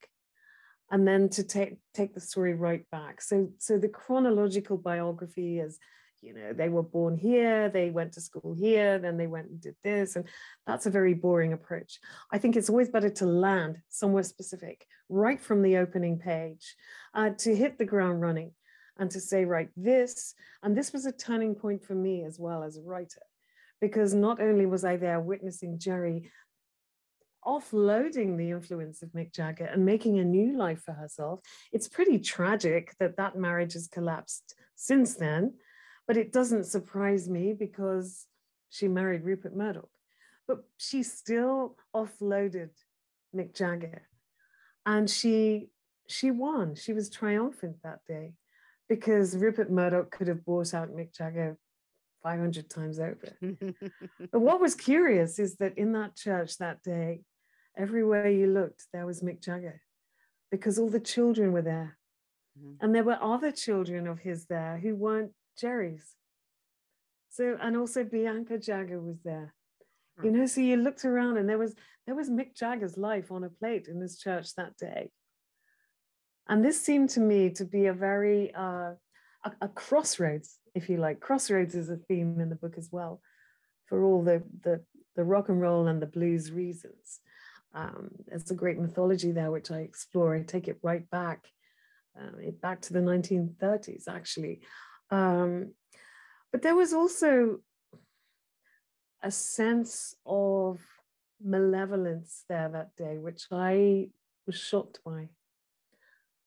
[0.90, 3.22] and then to take take the story right back.
[3.22, 5.78] So so the chronological biography is
[6.24, 9.60] you know they were born here they went to school here then they went and
[9.60, 10.24] did this and
[10.66, 11.98] that's a very boring approach
[12.32, 16.74] i think it's always better to land somewhere specific right from the opening page
[17.14, 18.52] uh, to hit the ground running
[18.98, 22.62] and to say right this and this was a turning point for me as well
[22.62, 23.22] as a writer
[23.80, 26.30] because not only was i there witnessing jerry
[27.46, 31.40] offloading the influence of Mick Jagger and making a new life for herself.
[31.72, 35.52] It's pretty tragic that that marriage has collapsed since then.
[36.06, 38.26] But it doesn't surprise me because
[38.70, 39.88] she married Rupert Murdoch.
[40.46, 42.70] But she still offloaded
[43.34, 44.02] Mick Jagger.
[44.84, 45.68] And she
[46.06, 46.74] she won.
[46.74, 48.34] She was triumphant that day
[48.88, 51.56] because Rupert Murdoch could have bought out Mick Jagger
[52.22, 53.36] 500 times over.
[54.32, 57.22] but what was curious is that in that church that day,
[57.76, 59.80] everywhere you looked, there was Mick Jagger
[60.50, 61.98] because all the children were there.
[62.58, 62.84] Mm-hmm.
[62.84, 66.14] And there were other children of his there who weren't Jerry's.
[67.30, 69.54] So, and also Bianca Jagger was there.
[70.22, 70.38] You hmm.
[70.38, 71.74] know, so you looked around and there was
[72.06, 75.10] there was Mick Jagger's life on a plate in this church that day.
[76.48, 78.92] And this seemed to me to be a very uh,
[79.44, 81.20] a, a crossroads, if you like.
[81.20, 83.20] Crossroads is a theme in the book as well,
[83.86, 84.84] for all the the,
[85.16, 87.20] the rock and roll and the blues reasons.
[87.74, 90.34] Um, there's a great mythology there which I explore.
[90.34, 91.48] I take it right back,
[92.16, 94.60] uh, back to the 1930s actually,
[95.10, 95.72] um,
[96.52, 97.60] but there was also
[99.22, 100.80] a sense of
[101.42, 104.08] malevolence there that day, which I
[104.46, 105.28] was shocked by.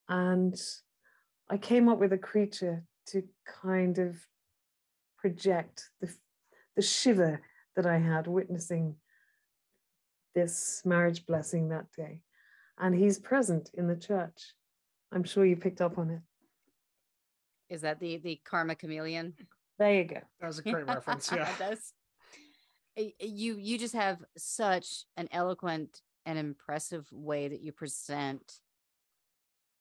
[0.07, 0.55] And
[1.49, 3.23] I came up with a creature to
[3.61, 4.17] kind of
[5.17, 6.13] project the,
[6.75, 7.41] the shiver
[7.75, 8.95] that I had witnessing
[10.35, 12.21] this marriage blessing that day.
[12.79, 14.53] And he's present in the church.
[15.11, 16.21] I'm sure you picked up on it.
[17.69, 19.33] Is that the the karma chameleon?
[19.79, 20.21] There you go.
[20.39, 21.31] That was a great reference.
[21.31, 21.49] Yeah.
[21.59, 21.93] That's
[22.97, 28.59] eh, eh, you you just have such an eloquent and impressive way that you present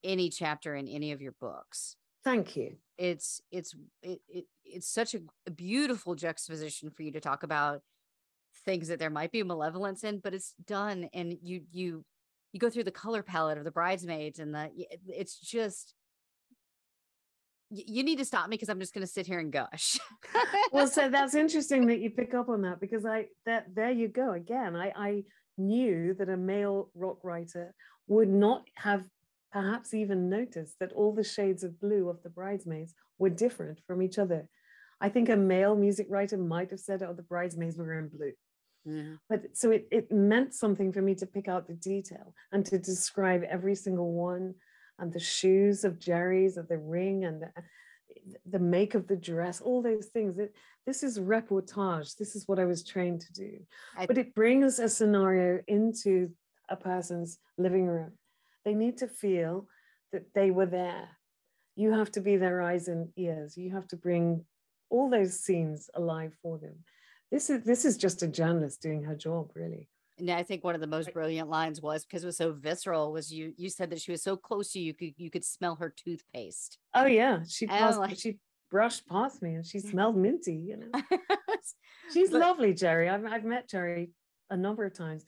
[0.04, 1.96] any chapter in any of your books.
[2.24, 2.76] Thank you.
[2.98, 7.82] It's it's it, it it's such a, a beautiful juxtaposition for you to talk about
[8.64, 12.04] things that there might be malevolence in, but it's done and you you
[12.52, 14.70] you go through the color palette of the bridesmaids and the
[15.08, 15.94] it's just
[17.70, 19.98] you need to stop me because I'm just going to sit here and gush.
[20.72, 24.08] well, so that's interesting that you pick up on that because I that there you
[24.08, 24.76] go again.
[24.76, 25.24] I I
[25.58, 27.74] knew that a male rock writer
[28.08, 29.04] would not have
[29.52, 34.02] perhaps even noticed that all the shades of blue of the bridesmaids were different from
[34.02, 34.48] each other.
[35.00, 38.32] I think a male music writer might have said, "Oh, the bridesmaids were in blue."
[38.84, 39.16] Yeah.
[39.28, 42.78] But so it, it meant something for me to pick out the detail and to
[42.78, 44.54] describe every single one
[44.98, 47.50] and the shoes of Jerry's, of the ring, and the,
[48.50, 50.38] the make of the dress, all those things.
[50.38, 50.54] It,
[50.86, 52.16] this is reportage.
[52.16, 53.58] This is what I was trained to do.
[53.96, 56.30] I, but it brings a scenario into
[56.68, 58.12] a person's living room.
[58.64, 59.68] They need to feel
[60.12, 61.08] that they were there.
[61.76, 63.56] You have to be their eyes and ears.
[63.56, 64.44] You have to bring
[64.88, 66.76] all those scenes alive for them.
[67.30, 69.88] This is this is just a journalist doing her job, really.
[70.18, 73.12] And I think one of the most brilliant lines was because it was so visceral.
[73.12, 75.44] Was you you said that she was so close to you, you could you could
[75.44, 76.78] smell her toothpaste.
[76.94, 78.38] Oh yeah, she passed, like, she
[78.70, 80.54] brushed past me and she smelled minty.
[80.54, 81.02] You know,
[82.12, 83.08] she's but, lovely, Jerry.
[83.08, 84.10] I've I've met Jerry
[84.50, 85.24] a number of times,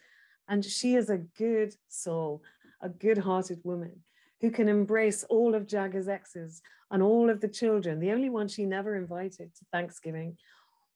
[0.49, 2.43] and she is a good soul,
[2.81, 3.93] a good-hearted woman
[4.41, 7.99] who can embrace all of Jagger's exes and all of the children.
[7.99, 10.37] The only one she never invited to Thanksgiving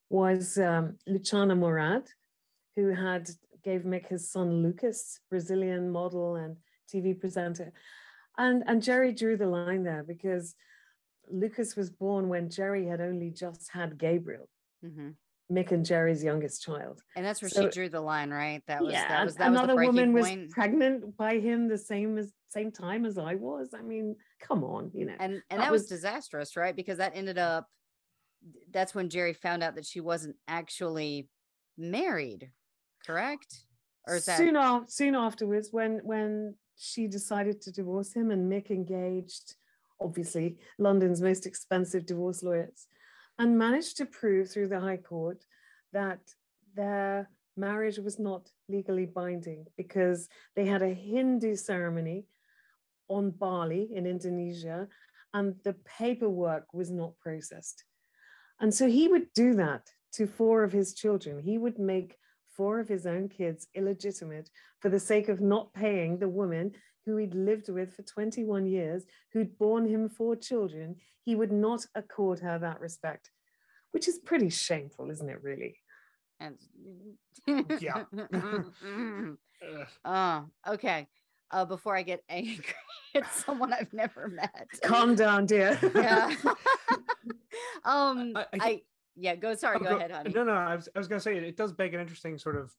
[0.08, 2.04] was um, Luciana Morad,
[2.76, 3.28] who had
[3.64, 6.56] gave Mick his son Lucas, Brazilian model and
[6.92, 7.72] TV presenter.
[8.38, 10.54] And, and Jerry drew the line there because
[11.30, 14.48] Lucas was born when Jerry had only just had Gabriel.
[14.84, 15.10] Mm-hmm.
[15.52, 17.02] Mick and Jerry's youngest child.
[17.14, 18.62] And that's where so, she drew the line, right?
[18.66, 20.42] That was yeah, that was that another was woman point.
[20.44, 23.74] was pregnant by him the same as same time as I was.
[23.78, 25.14] I mean, come on, you know.
[25.20, 26.74] And and that, that was, was disastrous, right?
[26.74, 27.66] Because that ended up
[28.72, 31.28] that's when Jerry found out that she wasn't actually
[31.76, 32.50] married,
[33.06, 33.64] correct?
[34.06, 38.50] Or is soon that off, soon afterwards, when when she decided to divorce him and
[38.50, 39.54] Mick engaged,
[40.00, 42.86] obviously London's most expensive divorce lawyers,
[43.38, 45.44] and managed to prove through the High Court
[45.92, 46.20] that
[46.74, 52.26] their marriage was not legally binding because they had a Hindu ceremony
[53.08, 54.88] on Bali in Indonesia,
[55.34, 57.84] and the paperwork was not processed.
[58.60, 61.40] And so he would do that to four of his children.
[61.40, 62.16] He would make
[62.56, 64.50] four of his own kids illegitimate
[64.80, 66.72] for the sake of not paying the woman
[67.06, 71.84] who he'd lived with for 21 years, who'd borne him four children, he would not
[71.94, 73.30] accord her that respect,
[73.90, 75.76] which is pretty shameful, isn't it, really?
[76.40, 76.58] And
[77.80, 78.04] Yeah.
[80.04, 81.08] uh, okay.
[81.50, 82.64] Uh, before I get angry
[83.14, 84.68] at someone I've never met.
[84.84, 85.78] Calm down, dear.
[85.94, 86.34] Yeah.
[87.84, 88.82] um, I- I, I think-
[89.16, 89.34] yeah.
[89.34, 89.54] Go.
[89.54, 89.78] Sorry.
[89.80, 90.32] Oh, Go, ahead, honey.
[90.34, 92.56] No, no, I was, I was going to say it does beg an interesting sort
[92.56, 92.72] of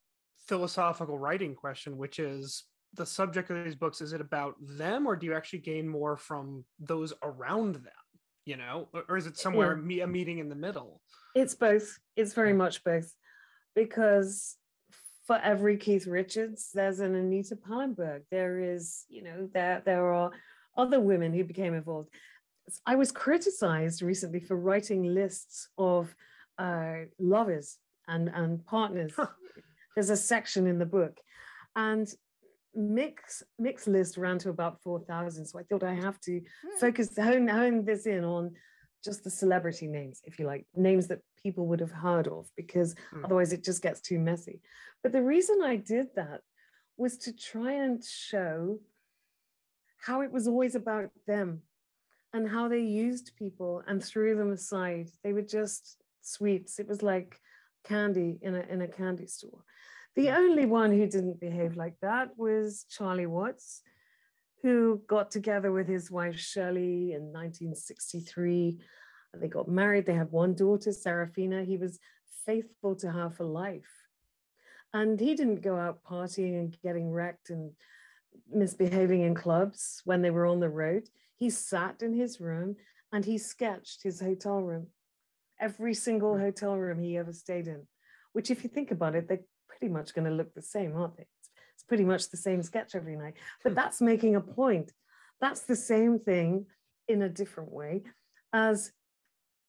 [0.47, 4.01] philosophical writing question, which is the subject of these books.
[4.01, 7.93] Is it about them, or do you actually gain more from those around them?
[8.45, 11.01] You know, or, or is it somewhere me- a meeting in the middle?
[11.35, 11.97] It's both.
[12.15, 13.11] It's very much both.
[13.75, 14.57] Because
[15.25, 18.23] for every Keith Richards, there's an Anita Pallenberg.
[18.29, 20.31] There is, you know, there there are
[20.75, 22.09] other women who became involved.
[22.85, 26.15] I was criticized recently for writing lists of
[26.57, 29.13] uh, lovers and and partners.
[29.15, 29.27] Huh.
[29.95, 31.19] There's a section in the book,
[31.75, 32.07] and
[32.75, 35.45] mix mix list ran to about four thousand.
[35.45, 36.77] So I thought I have to Hmm.
[36.79, 38.55] focus hone, hone this in on
[39.03, 42.95] just the celebrity names, if you like, names that people would have heard of, because
[43.11, 43.25] Hmm.
[43.25, 44.61] otherwise it just gets too messy.
[45.01, 46.41] But the reason I did that
[46.97, 48.79] was to try and show
[49.97, 51.61] how it was always about them
[52.33, 55.09] and how they used people and threw them aside.
[55.23, 56.79] They were just sweets.
[56.79, 57.39] It was like
[57.83, 59.63] candy in a, in a candy store.
[60.15, 63.81] The only one who didn't behave like that was Charlie Watts,
[64.61, 68.79] who got together with his wife Shirley in 1963.
[69.35, 70.05] They got married.
[70.05, 71.63] They had one daughter, Seraphina.
[71.63, 71.99] He was
[72.45, 73.89] faithful to her for life.
[74.93, 77.71] And he didn't go out partying and getting wrecked and
[78.51, 81.09] misbehaving in clubs when they were on the road.
[81.37, 82.77] He sat in his room
[83.11, 84.87] and he sketched his hotel room,
[85.59, 87.87] every single hotel room he ever stayed in,
[88.33, 91.17] which, if you think about it, they're pretty much going to look the same, aren't
[91.17, 91.27] they?
[91.75, 93.33] It's, pretty much the same sketch every night.
[93.63, 94.93] But that's making a point.
[95.41, 96.65] That's the same thing
[97.07, 98.03] in a different way
[98.53, 98.93] as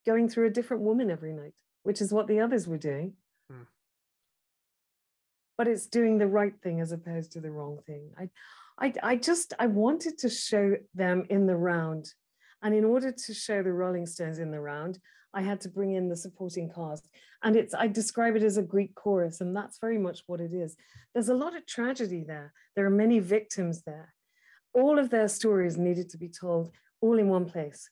[0.07, 3.15] going through a different woman every night, which is what the others were doing.
[3.51, 3.63] Hmm.
[5.59, 8.11] But it's doing the right thing as opposed to the wrong thing.
[8.19, 8.31] I,
[8.79, 12.13] I, I just I wanted to show them in the round,
[12.63, 14.99] and in order to show the Rolling Stones in the round,
[15.33, 17.09] I had to bring in the supporting cast.
[17.43, 20.53] And it's I describe it as a Greek chorus, and that's very much what it
[20.53, 20.77] is.
[21.13, 22.53] There's a lot of tragedy there.
[22.75, 24.15] There are many victims there.
[24.73, 27.91] All of their stories needed to be told all in one place.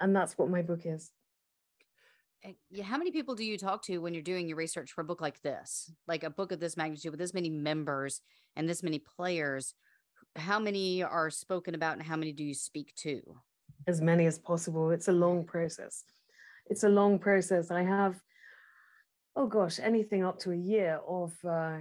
[0.00, 1.10] And that's what my book is.
[2.82, 5.20] How many people do you talk to when you're doing your research for a book
[5.20, 8.20] like this, like a book of this magnitude with this many members
[8.56, 9.74] and this many players?
[10.36, 13.20] How many are spoken about, and how many do you speak to?
[13.88, 14.90] as many as possible.
[14.90, 16.04] It's a long process.
[16.66, 17.70] It's a long process.
[17.70, 18.20] I have,
[19.34, 21.32] oh gosh, anything up to a year of.
[21.44, 21.78] Uh,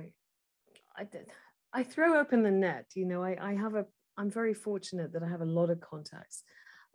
[0.99, 1.27] I did.
[1.73, 2.85] I throw open the net.
[2.95, 3.85] You know, I, I have a.
[4.17, 6.43] I'm very fortunate that I have a lot of contacts,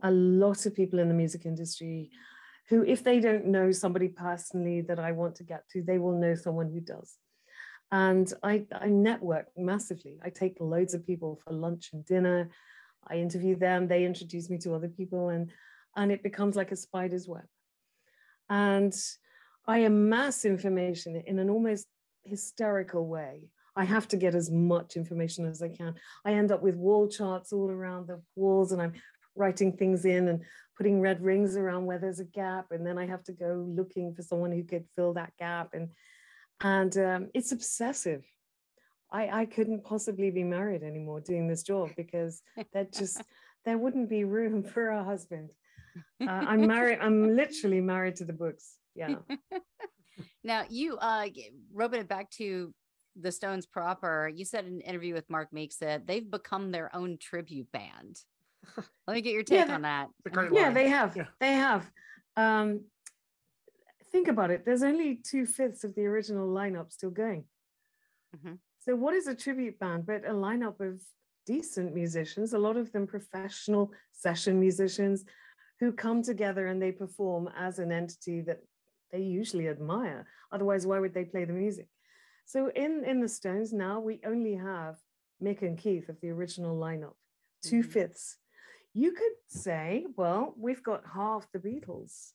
[0.02, 2.10] a lot of people in the music industry,
[2.68, 6.18] who, if they don't know somebody personally that I want to get to, they will
[6.18, 7.16] know someone who does.
[7.90, 10.18] And I, I network massively.
[10.24, 12.50] I take loads of people for lunch and dinner.
[13.06, 15.50] I interview them, they introduce me to other people, and,
[15.96, 17.44] and it becomes like a spider's web.
[18.48, 18.94] And
[19.66, 21.86] I amass information in an almost
[22.24, 23.48] hysterical way.
[23.74, 25.94] I have to get as much information as I can.
[26.24, 28.92] I end up with wall charts all around the walls, and I'm
[29.34, 30.42] writing things in and
[30.76, 34.14] putting red rings around where there's a gap, and then I have to go looking
[34.14, 35.70] for someone who could fill that gap.
[35.74, 35.90] And
[36.60, 38.24] and um, it's obsessive.
[39.10, 42.40] I, I couldn't possibly be married anymore doing this job because
[42.72, 43.20] that just
[43.64, 45.50] there wouldn't be room for a husband.
[46.20, 46.98] Uh, I'm married.
[47.00, 48.76] I'm literally married to the books.
[48.94, 49.16] Yeah.
[50.44, 51.26] Now, you uh
[51.72, 52.74] roping it back to
[53.20, 56.94] the Stones proper, you said in an interview with Mark Meeks that they've become their
[56.94, 58.18] own tribute band.
[59.06, 60.08] Let me get your Yeah, take they- on that.
[60.34, 60.74] Yeah, line.
[60.74, 61.16] they have.
[61.16, 61.26] Yeah.
[61.40, 61.90] They have.
[62.36, 62.84] Um,
[64.12, 64.64] think about it.
[64.64, 67.44] There's only two fifths of the original lineup still going.
[68.36, 68.58] Mhm.
[68.80, 71.02] So, what is a tribute band but a lineup of
[71.46, 72.52] decent musicians?
[72.52, 75.24] A lot of them professional session musicians
[75.80, 78.60] who come together and they perform as an entity that
[79.10, 80.26] they usually admire.
[80.52, 81.88] Otherwise, why would they play the music?
[82.44, 84.96] So, in in the Stones now, we only have
[85.42, 87.14] Mick and Keith of the original lineup,
[87.62, 87.92] two Mhm.
[87.92, 88.38] fifths.
[88.94, 92.32] You could say, well, we've got half the Beatles.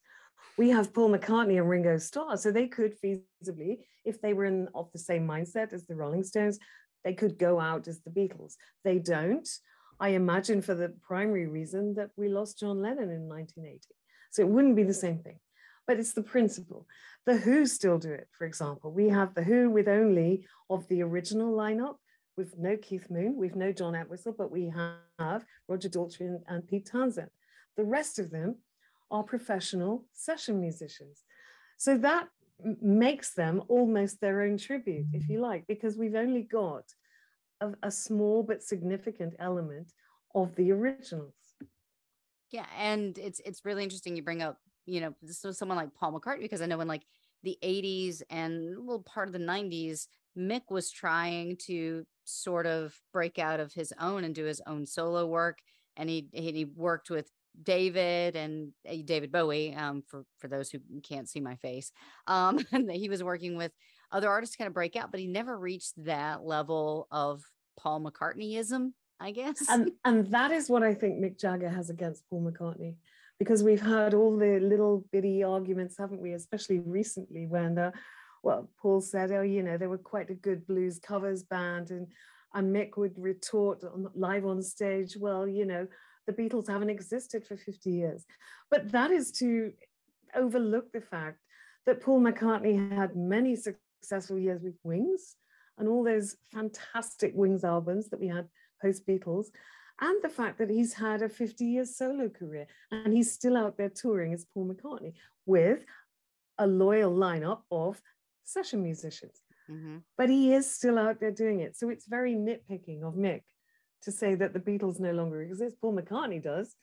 [0.57, 4.67] We have Paul McCartney and Ringo Starr, so they could feasibly, if they were in
[4.73, 6.57] of the same mindset as the Rolling Stones,
[7.03, 8.55] they could go out as the Beatles.
[8.83, 9.47] They don't.
[9.99, 13.81] I imagine for the primary reason that we lost John Lennon in 1980.
[14.31, 15.39] So it wouldn't be the same thing.
[15.87, 16.85] but it's the principle.
[17.25, 18.91] The Who still do it, for example.
[18.91, 21.95] We have The Who with only of the original lineup,
[22.37, 24.71] with no Keith Moon, we've no John Entwistle, but we
[25.19, 27.29] have Roger Daltrey and, and Pete Townshend.
[27.75, 28.57] The rest of them
[29.09, 31.23] are professional session musicians.
[31.77, 32.29] So that
[32.81, 36.83] makes them almost their own tribute, if you like, because we've only got
[37.59, 39.91] a, a small but significant element
[40.35, 41.33] of the originals.
[42.51, 46.13] Yeah, and it's it's really interesting you bring up, you know, was someone like Paul
[46.13, 47.03] McCartney because I know when like
[47.43, 50.07] the 80s and a little part of the 90s,
[50.37, 54.85] Mick was trying to sort of break out of his own and do his own
[54.85, 55.59] solo work.
[55.95, 57.29] And he he worked with
[57.63, 61.91] David and uh, David Bowie, um, for for those who can't see my face,
[62.27, 62.59] um,
[62.91, 63.71] he was working with
[64.11, 67.41] other artists kind of break out, but he never reached that level of
[67.77, 69.63] Paul McCartneyism, I guess.
[69.69, 72.95] And and that is what I think Mick Jagger has against Paul McCartney,
[73.39, 76.33] because we've heard all the little bitty arguments, haven't we?
[76.33, 77.91] Especially recently when, uh,
[78.43, 82.07] well, Paul said, oh, you know, they were quite a good blues covers band, and
[82.53, 85.87] and Mick would retort on, live on stage, well, you know,
[86.25, 88.25] the Beatles haven't existed for 50 years.
[88.71, 89.73] But that is to
[90.35, 91.39] overlook the fact
[91.85, 95.35] that Paul McCartney had many successful years with Wings
[95.77, 98.47] and all those fantastic Wings albums that we had
[98.81, 99.47] post Beatles,
[99.99, 103.77] and the fact that he's had a 50 year solo career and he's still out
[103.77, 105.13] there touring as Paul McCartney
[105.45, 105.85] with
[106.57, 108.01] a loyal lineup of
[108.43, 109.41] session musicians.
[109.69, 109.97] Mm-hmm.
[110.17, 111.75] But he is still out there doing it.
[111.75, 113.41] So it's very nitpicking of Mick
[114.03, 115.81] to say that the Beatles no longer exist.
[115.81, 116.75] Paul McCartney does,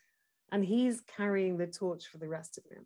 [0.53, 2.85] and he's carrying the torch for the rest of them.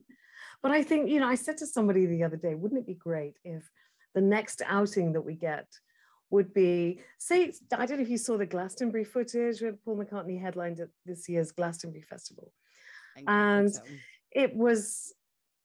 [0.62, 2.94] But I think, you know, I said to somebody the other day, wouldn't it be
[2.94, 3.68] great if
[4.14, 5.66] the next outing that we get
[6.30, 10.40] would be, say, I don't know if you saw the Glastonbury footage when Paul McCartney
[10.40, 12.52] headlined at this year's Glastonbury Festival.
[13.26, 13.80] And so.
[14.32, 15.14] it was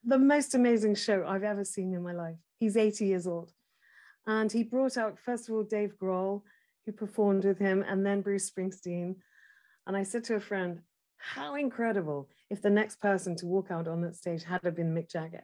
[0.03, 2.37] the most amazing show I've ever seen in my life.
[2.59, 3.51] He's 80 years old.
[4.25, 6.41] And he brought out, first of all, Dave Grohl,
[6.85, 9.15] who performed with him, and then Bruce Springsteen.
[9.85, 10.81] And I said to a friend,
[11.17, 14.93] how incredible if the next person to walk out on that stage had have been
[14.93, 15.43] Mick Jagger.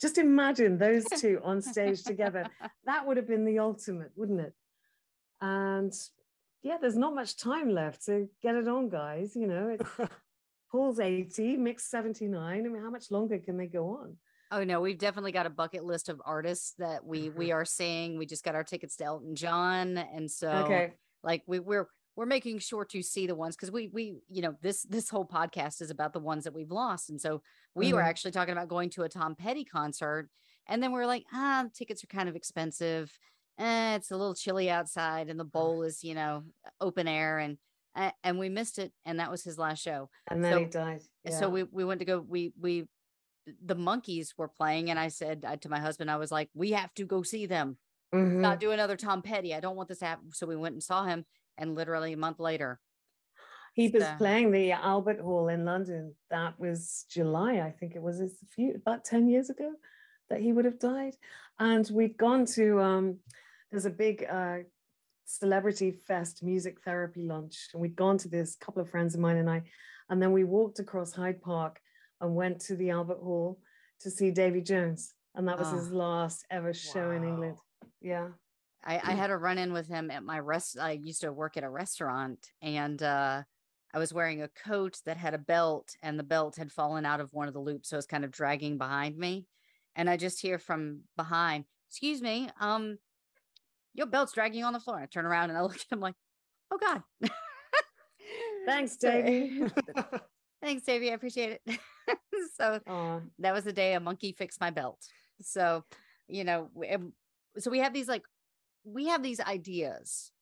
[0.00, 2.46] Just imagine those two on stage together.
[2.84, 4.54] That would have been the ultimate, wouldn't it?
[5.40, 5.92] And
[6.62, 8.02] yeah, there's not much time left.
[8.02, 9.34] So get it on, guys.
[9.34, 9.88] You know, it's,
[10.70, 12.36] Paul's 80, Mick's 79.
[12.36, 14.16] I mean, how much longer can they go on?
[14.50, 17.56] Oh no, we've definitely got a bucket list of artists that we we mm-hmm.
[17.56, 18.16] are seeing.
[18.16, 20.94] We just got our tickets to Elton John, and so okay.
[21.22, 21.88] like we we're
[22.18, 25.24] we're making sure to see the ones because we we you know this this whole
[25.24, 27.40] podcast is about the ones that we've lost, and so
[27.76, 27.94] we mm-hmm.
[27.94, 30.28] were actually talking about going to a Tom Petty concert,
[30.66, 33.16] and then we are like, ah, tickets are kind of expensive.
[33.60, 36.42] Eh, it's a little chilly outside, and the bowl is you know
[36.80, 37.56] open air, and
[38.24, 40.10] and we missed it, and that was his last show.
[40.28, 41.02] And then so, he died.
[41.22, 41.38] Yeah.
[41.38, 42.18] So we we went to go.
[42.18, 42.88] We we
[43.64, 46.72] the Monkees were playing, and I said uh, to my husband, I was like, "We
[46.72, 47.78] have to go see them.
[48.12, 48.40] Mm-hmm.
[48.40, 49.54] Not do another Tom Petty.
[49.54, 51.24] I don't want this to happen." So we went and saw him,
[51.58, 52.80] and literally a month later,
[53.74, 56.14] he was playing the Albert Hall in London.
[56.30, 58.20] That was July, I think it was.
[58.20, 59.72] It's a few about ten years ago
[60.30, 61.14] that he would have died,
[61.58, 62.80] and we'd gone to.
[62.80, 63.18] Um,
[63.70, 64.58] there's a big uh,
[65.26, 68.56] celebrity fest music therapy lunch, and we'd gone to this.
[68.56, 69.62] couple of friends of mine and I,
[70.08, 71.80] and then we walked across Hyde Park
[72.20, 73.58] and went to the Albert Hall
[74.00, 75.14] to see Davy Jones.
[75.34, 75.76] And that was oh.
[75.76, 77.16] his last ever show wow.
[77.16, 77.58] in England.
[78.00, 78.28] Yeah.
[78.88, 80.78] I, I had a run in with him at my rest.
[80.80, 83.42] I used to work at a restaurant and uh,
[83.92, 87.20] I was wearing a coat that had a belt and the belt had fallen out
[87.20, 87.90] of one of the loops.
[87.90, 89.46] So it was kind of dragging behind me.
[89.94, 92.96] And I just hear from behind, excuse me, um,
[93.92, 94.98] your belt's dragging on the floor.
[94.98, 96.14] I turn around and I look at him like,
[96.70, 97.02] oh God.
[98.66, 99.64] Thanks, Davy.
[100.62, 101.10] Thanks, Davy.
[101.10, 101.78] I appreciate it.
[102.56, 103.22] so Aww.
[103.40, 104.98] that was the day a monkey fixed my belt.
[105.42, 105.84] So,
[106.26, 106.70] you know,
[107.58, 108.22] so we have these like,
[108.84, 110.32] we have these ideas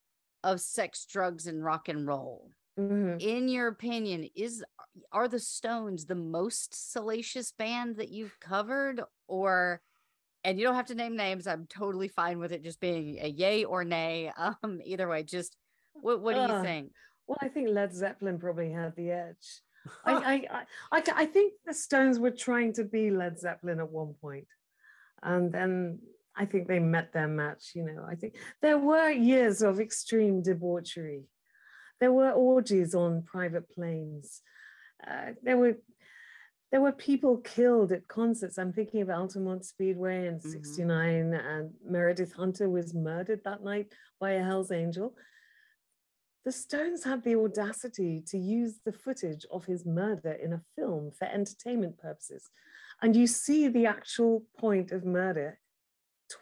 [0.44, 2.50] of sex, drugs, and rock and roll.
[2.78, 3.18] Mm-hmm.
[3.20, 4.62] In your opinion, is
[5.12, 9.80] are the Stones the most salacious band that you've covered, or
[10.44, 11.46] and you don't have to name names.
[11.46, 14.30] I'm totally fine with it just being a yay or nay.
[14.62, 15.56] Um, either way, just
[15.94, 16.92] what what do uh, you think?
[17.26, 19.62] Well, I think Led Zeppelin probably had the edge.
[20.04, 24.14] I, I, I, I think the Stones were trying to be Led Zeppelin at one
[24.20, 24.46] point,
[25.22, 25.98] and then
[26.36, 27.72] I think they met their match.
[27.74, 31.24] You know, I think there were years of extreme debauchery.
[32.00, 34.42] There were orgies on private planes.
[35.06, 35.78] Uh, there were
[36.72, 38.58] there were people killed at concerts.
[38.58, 41.34] I'm thinking of Altamont Speedway in '69, mm-hmm.
[41.34, 45.14] and Meredith Hunter was murdered that night by a Hell's Angel
[46.46, 51.10] the Stones had the audacity to use the footage of his murder in a film
[51.10, 52.48] for entertainment purposes.
[53.02, 55.58] And you see the actual point of murder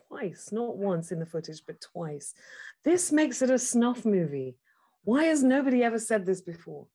[0.09, 2.35] twice, not once in the footage, but twice.
[2.85, 4.57] This makes it a snuff movie.
[5.05, 6.87] Why has nobody ever said this before?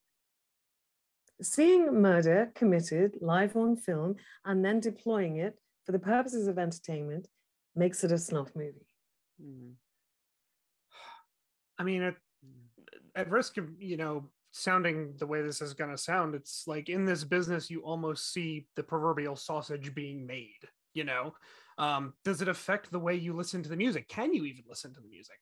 [1.42, 7.28] Seeing murder committed live on film and then deploying it for the purposes of entertainment
[7.76, 8.88] makes it a snuff movie.
[9.42, 9.74] Mm.
[11.78, 12.16] I mean, at,
[13.16, 16.90] at risk of, you know, sounding the way this is going to sound, it's like
[16.90, 21.34] in this business, you almost see the proverbial sausage being made, you know?
[21.80, 24.10] Um, does it affect the way you listen to the music?
[24.10, 25.40] Can you even listen to the music?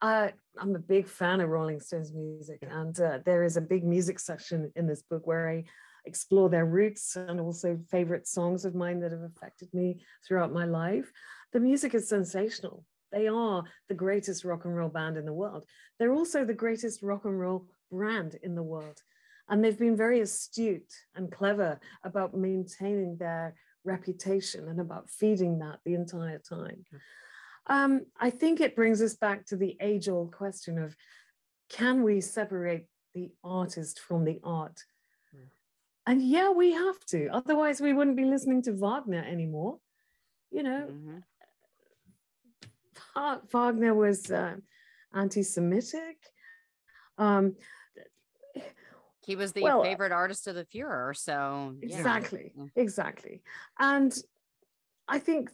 [0.00, 0.28] Uh,
[0.58, 4.18] I'm a big fan of Rolling Stones music, and uh, there is a big music
[4.18, 5.64] section in this book where I
[6.06, 10.64] explore their roots and also favorite songs of mine that have affected me throughout my
[10.64, 11.10] life.
[11.52, 12.84] The music is sensational.
[13.12, 15.64] They are the greatest rock and roll band in the world.
[15.98, 18.98] They're also the greatest rock and roll brand in the world.
[19.48, 23.54] And they've been very astute and clever about maintaining their
[23.86, 26.84] reputation and about feeding that the entire time.
[27.68, 30.96] Um, I think it brings us back to the age old question of
[31.68, 34.84] can we separate the artist from the art?
[35.34, 35.48] Mm.
[36.06, 37.28] And yeah, we have to.
[37.28, 39.78] Otherwise, we wouldn't be listening to Wagner anymore.
[40.52, 41.18] You know, mm-hmm.
[43.52, 44.56] Wagner was uh,
[45.12, 46.18] anti Semitic.
[47.18, 47.56] Um,
[49.26, 51.14] he was the well, favorite artist of the Fuhrer.
[51.16, 52.66] So, exactly, yeah.
[52.76, 53.42] exactly.
[53.76, 54.16] And
[55.08, 55.50] I think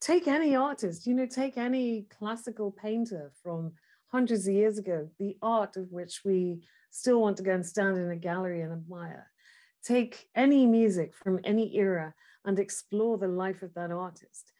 [0.00, 3.72] take any artist, you know, take any classical painter from
[4.08, 7.98] hundreds of years ago, the art of which we still want to go and stand
[7.98, 9.30] in a gallery and admire.
[9.84, 12.14] Take any music from any era
[12.46, 14.50] and explore the life of that artist.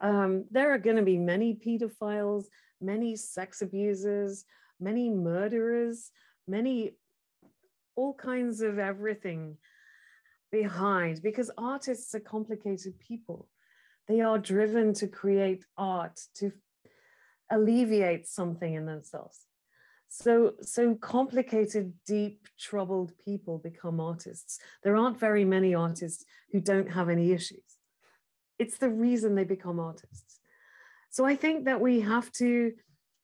[0.00, 2.46] Um, there are going to be many pedophiles,
[2.80, 4.44] many sex abusers,
[4.80, 6.10] many murderers,
[6.48, 6.96] many
[7.96, 9.56] all kinds of everything
[10.50, 13.48] behind because artists are complicated people.
[14.08, 16.52] They are driven to create art, to
[17.50, 19.46] alleviate something in themselves.
[20.08, 24.58] So, so complicated, deep, troubled people become artists.
[24.82, 27.64] There aren't very many artists who don't have any issues.
[28.58, 30.38] It's the reason they become artists.
[31.10, 32.72] So I think that we have to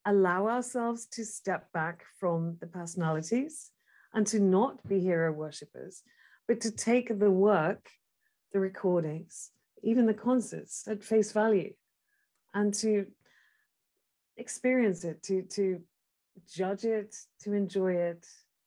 [0.07, 3.71] allow ourselves to step back from the personalities
[4.19, 6.03] and to not be hero worshippers,
[6.49, 7.89] but to take the work,
[8.53, 9.53] the recordings,
[9.85, 11.73] even the concerts at face value
[12.53, 13.07] and to
[14.37, 15.81] experience it to to
[16.53, 18.27] judge it to enjoy it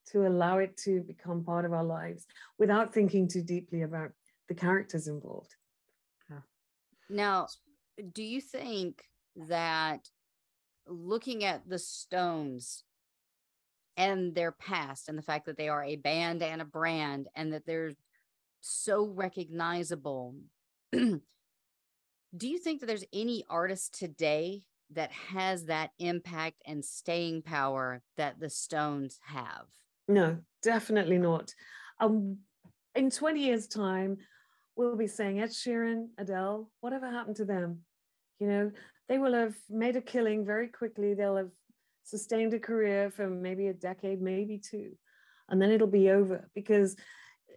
[0.09, 2.25] to allow it to become part of our lives
[2.57, 4.11] without thinking too deeply about
[4.47, 5.53] the characters involved.
[7.09, 7.47] Now
[8.13, 9.03] do you think
[9.35, 10.07] that
[10.87, 12.85] looking at the stones
[13.97, 17.53] and their past and the fact that they are a band and a brand and
[17.53, 17.91] that they're
[18.61, 20.35] so recognizable
[20.91, 24.63] do you think that there's any artist today
[24.93, 29.65] that has that impact and staying power that the Stones have?
[30.07, 31.53] No, definitely not.
[31.99, 32.37] Um,
[32.95, 34.17] in 20 years' time,
[34.75, 37.79] we'll be saying Ed Sheeran, Adele, whatever happened to them?
[38.39, 38.71] You know,
[39.07, 41.13] they will have made a killing very quickly.
[41.13, 41.51] They'll have
[42.03, 44.91] sustained a career for maybe a decade, maybe two,
[45.49, 46.95] and then it'll be over because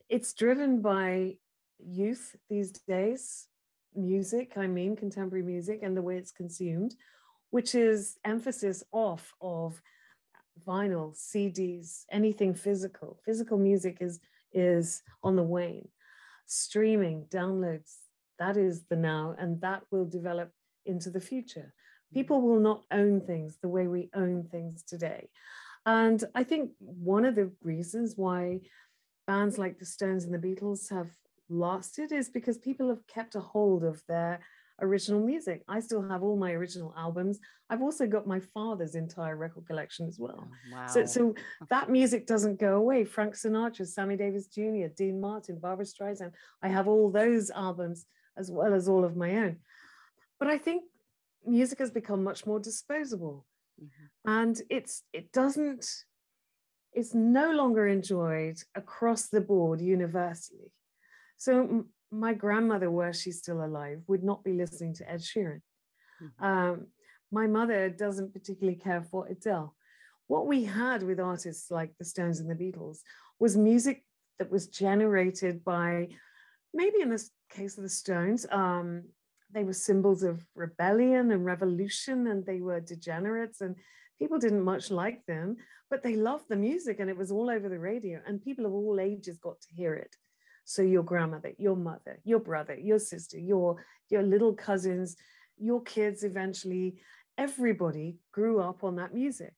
[0.08, 1.36] it's driven by
[1.78, 3.48] youth these days,
[3.94, 6.94] music, I mean, contemporary music, and the way it's consumed,
[7.50, 9.80] which is emphasis off of
[10.66, 13.18] vinyl, CDs, anything physical.
[13.24, 14.20] Physical music is,
[14.52, 15.88] is on the wane.
[16.46, 17.94] Streaming, downloads,
[18.38, 20.50] that is the now, and that will develop
[20.86, 21.72] into the future.
[22.14, 25.28] People will not own things the way we own things today.
[25.84, 28.60] And I think one of the reasons why
[29.26, 31.10] bands like the Stones and the Beatles have
[31.48, 34.40] lasted is because people have kept a hold of their
[34.80, 35.62] original music.
[35.68, 37.38] I still have all my original albums.
[37.70, 40.48] I've also got my father's entire record collection as well.
[40.48, 40.86] Oh, wow.
[40.86, 41.34] So, so
[41.70, 43.04] that music doesn't go away.
[43.04, 46.32] Frank Sinatra, Sammy Davis Jr., Dean Martin, Barbra Streisand.
[46.62, 49.56] I have all those albums as well as all of my own.
[50.38, 50.84] But I think
[51.46, 53.46] music has become much more disposable.
[53.82, 54.30] Mm-hmm.
[54.30, 55.86] And it's it doesn't
[56.92, 60.72] it's no longer enjoyed across the board universally.
[61.36, 65.60] So my grandmother, were she still alive, would not be listening to Ed Sheeran.
[66.22, 66.44] Mm-hmm.
[66.44, 66.86] Um,
[67.32, 69.74] my mother doesn't particularly care for Adele.
[70.28, 72.98] What we had with artists like the Stones and the Beatles
[73.40, 74.04] was music
[74.38, 76.08] that was generated by,
[76.72, 79.04] maybe in this case of the Stones, um,
[79.54, 83.76] they were symbols of rebellion and revolution, and they were degenerates, and
[84.18, 85.56] people didn't much like them,
[85.88, 88.72] but they loved the music, and it was all over the radio, and people of
[88.72, 90.14] all ages got to hear it.
[90.64, 95.16] So your grandmother, your mother, your brother, your sister, your your little cousins,
[95.56, 96.96] your kids eventually,
[97.38, 99.54] everybody grew up on that music.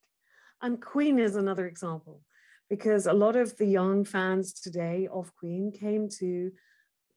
[0.62, 2.22] And Queen is another example
[2.68, 6.50] because a lot of the young fans today of Queen came to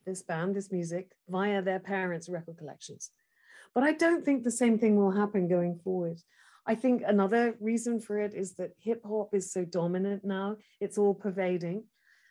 [0.09, 3.11] this band, this music, via their parents' record collections.
[3.75, 6.19] But I don't think the same thing will happen going forward.
[6.65, 10.97] I think another reason for it is that hip hop is so dominant now, it's
[10.97, 11.83] all pervading.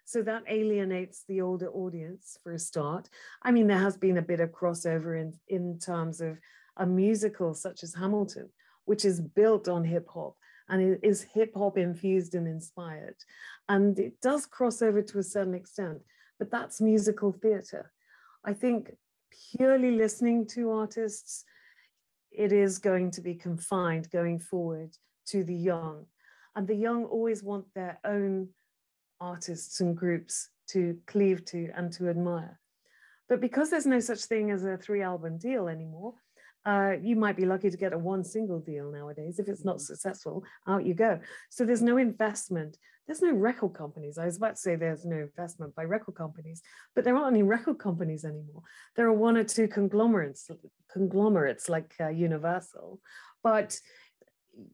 [0.05, 3.09] So that alienates the older audience for a start.
[3.43, 6.39] I mean, there has been a bit of crossover in, in terms of
[6.77, 8.49] a musical such as Hamilton,
[8.87, 10.35] which is built on hip hop
[10.69, 13.17] and it is hip hop infused and inspired.
[13.69, 16.01] And it does cross over to a certain extent,
[16.39, 17.93] but that's musical theatre.
[18.45, 18.97] I think
[19.57, 21.45] purely listening to artists,
[22.31, 24.97] it is going to be confined going forward
[25.27, 26.07] to the young.
[26.55, 28.49] And the young always want their own
[29.21, 32.61] artists and groups to cleave to and to admire.
[33.29, 36.15] But because there's no such thing as a three album deal anymore,
[36.65, 39.39] uh, you might be lucky to get a one single deal nowadays.
[39.39, 39.95] If it's not mm-hmm.
[39.95, 41.21] successful, out you go.
[41.51, 42.77] So there's no investment.
[43.07, 44.19] There's no record companies.
[44.19, 46.61] I was about to say there's no investment by record companies,
[46.95, 48.63] but there aren't any record companies anymore.
[48.97, 50.51] There are one or two conglomerates,
[50.93, 53.01] conglomerates like uh, Universal,
[53.43, 53.79] but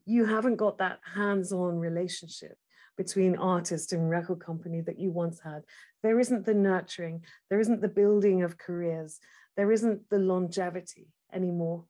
[0.05, 2.57] you haven't got that hands-on relationship
[2.97, 5.63] between artist and record company that you once had.
[6.03, 9.19] There isn't the nurturing, there isn't the building of careers,
[9.55, 11.83] there isn't the longevity anymore.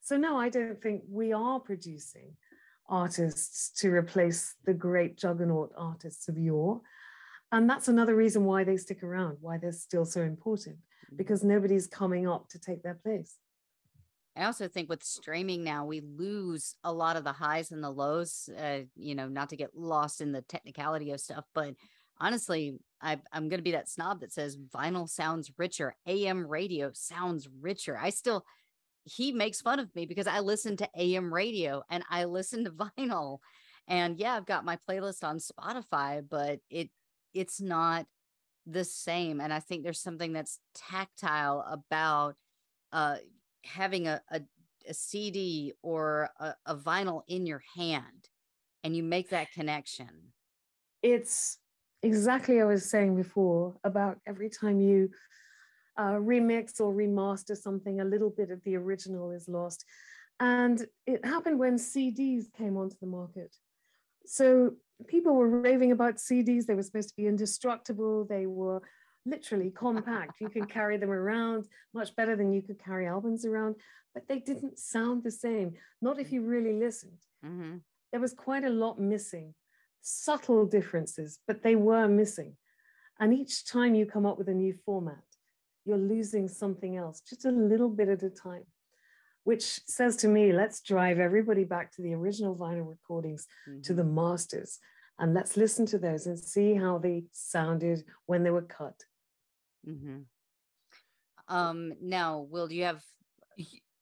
[0.00, 2.36] So, no, I don't think we are producing
[2.88, 6.80] artists to replace the great juggernaut artists of yore.
[7.52, 11.16] And that's another reason why they stick around, why they're still so important, mm-hmm.
[11.16, 13.36] because nobody's coming up to take their place.
[14.36, 17.90] I also think with streaming now, we lose a lot of the highs and the
[17.90, 21.74] lows, uh, you know, not to get lost in the technicality of stuff, but
[22.18, 25.94] honestly, I, am going to be that snob that says vinyl sounds richer.
[26.06, 27.98] AM radio sounds richer.
[27.98, 28.46] I still,
[29.04, 32.70] he makes fun of me because I listen to AM radio and I listen to
[32.98, 33.38] vinyl.
[33.88, 36.90] And yeah, I've got my playlist on Spotify, but it
[37.34, 38.06] it's not
[38.66, 39.40] the same.
[39.40, 42.36] And I think there's something that's tactile about
[42.92, 43.16] uh,
[43.64, 44.42] having a, a,
[44.88, 48.28] a, CD or a, a vinyl in your hand
[48.84, 50.32] and you make that connection.
[51.02, 51.58] It's
[52.02, 55.08] exactly I was saying before about every time you
[55.96, 59.84] uh, remix or remaster something, a little bit of the original is lost.
[60.40, 63.54] And it happened when CDs came onto the market.
[64.26, 64.72] So
[65.06, 66.66] people were raving about CDs.
[66.66, 68.24] They were supposed to be indestructible.
[68.24, 68.82] They were
[69.24, 70.40] literally compact.
[70.40, 73.76] you could carry them around much better than you could carry albums around,
[74.14, 75.74] but they didn't sound the same.
[76.00, 77.18] Not if you really listened.
[77.44, 77.76] Mm-hmm.
[78.10, 79.54] There was quite a lot missing,
[80.00, 82.56] subtle differences, but they were missing.
[83.20, 85.22] And each time you come up with a new format,
[85.84, 88.64] you're losing something else, just a little bit at a time,
[89.44, 93.80] which says to me, let's drive everybody back to the original vinyl recordings, mm-hmm.
[93.82, 94.78] to the masters,
[95.18, 99.04] and let's listen to those and see how they sounded when they were cut.
[99.88, 100.18] Mm-hmm.
[101.48, 103.02] Um, now, Will, do you have?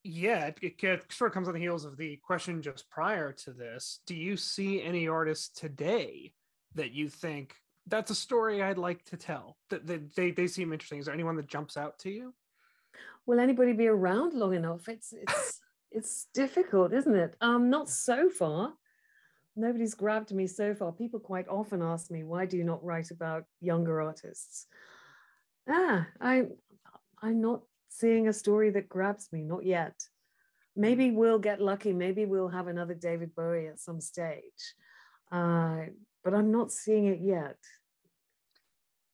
[0.03, 3.51] Yeah, it, it sort of comes on the heels of the question just prior to
[3.51, 3.99] this.
[4.07, 6.33] Do you see any artists today
[6.75, 7.55] that you think
[7.87, 9.57] that's a story I'd like to tell.
[9.69, 10.99] That they, they they seem interesting.
[10.99, 12.33] Is there anyone that jumps out to you?
[13.25, 14.87] Will anybody be around long enough?
[14.87, 17.35] It's it's it's difficult, isn't it?
[17.41, 18.73] Um, not so far.
[19.55, 20.93] Nobody's grabbed me so far.
[20.93, 24.67] People quite often ask me, why do you not write about younger artists?
[25.67, 26.45] Ah, I
[27.21, 29.95] I'm not seeing a story that grabs me, not yet.
[30.75, 31.91] Maybe we'll get lucky.
[31.91, 34.75] Maybe we'll have another David Bowie at some stage.
[35.31, 35.83] Uh,
[36.23, 37.57] but I'm not seeing it yet.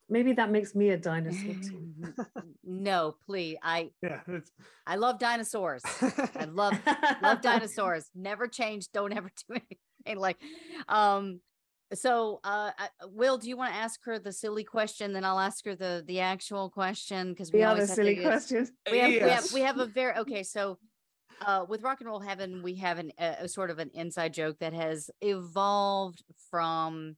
[0.09, 1.93] Maybe that makes me a dinosaur too.
[2.63, 3.57] no, please.
[3.61, 4.21] I yeah,
[4.85, 5.81] I love dinosaurs.
[6.35, 6.73] I love
[7.21, 8.09] love dinosaurs.
[8.15, 8.89] Never change.
[8.93, 10.37] Don't ever do anything like.
[10.87, 11.41] Um.
[11.93, 12.71] So, uh,
[13.05, 15.13] Will, do you want to ask her the silly question?
[15.13, 18.71] Then I'll ask her the the actual question because we the other silly questions.
[18.91, 19.23] We have, yes.
[19.23, 20.43] we have we have a very okay.
[20.43, 20.79] So
[21.45, 24.33] uh, with rock and roll heaven, we have an, a, a, sort of an inside
[24.33, 27.15] joke that has evolved from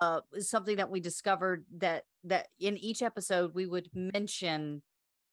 [0.00, 4.82] uh, something that we discovered that that in each episode we would mention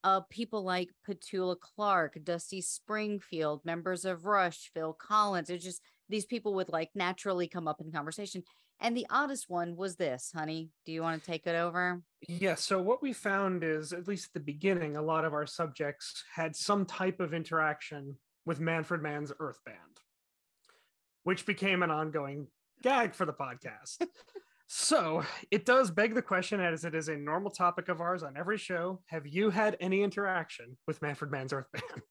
[0.03, 5.49] uh, people like Petula Clark, Dusty Springfield, members of Rush, Phil Collins.
[5.49, 8.43] It's just these people would like naturally come up in conversation.
[8.81, 10.71] And the oddest one was this, honey.
[10.85, 12.01] Do you want to take it over?
[12.27, 12.55] Yeah.
[12.55, 16.23] So, what we found is, at least at the beginning, a lot of our subjects
[16.33, 19.77] had some type of interaction with Manfred Mann's Earth Band,
[21.23, 22.47] which became an ongoing
[22.81, 24.01] gag for the podcast.
[24.73, 25.21] So
[25.51, 28.57] it does beg the question, as it is a normal topic of ours on every
[28.57, 29.01] show.
[29.07, 32.01] Have you had any interaction with Manfred Mann's Earth Band?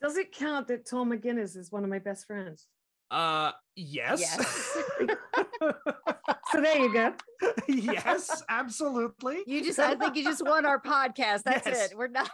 [0.00, 2.66] Does it count that Tom McGuinness is one of my best friends?
[3.10, 4.20] Uh, yes.
[4.20, 4.78] Yes.
[6.52, 7.12] So there you go.
[7.68, 9.42] yes, absolutely.
[9.46, 11.42] You just, I think you just won our podcast.
[11.42, 11.90] That's Yes.
[11.90, 11.98] it.
[11.98, 12.30] We're not.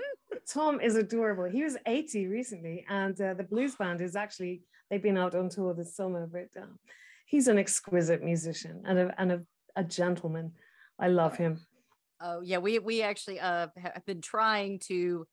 [0.52, 1.44] Tom is adorable.
[1.44, 5.48] He was 80 recently, and uh, the blues band is actually, they've been out on
[5.48, 6.78] tour this summer, but um,
[7.26, 9.42] he's an exquisite musician and, a, and a,
[9.74, 10.52] a gentleman.
[10.98, 11.60] I love him.
[12.20, 15.26] Oh yeah, we we actually uh have been trying to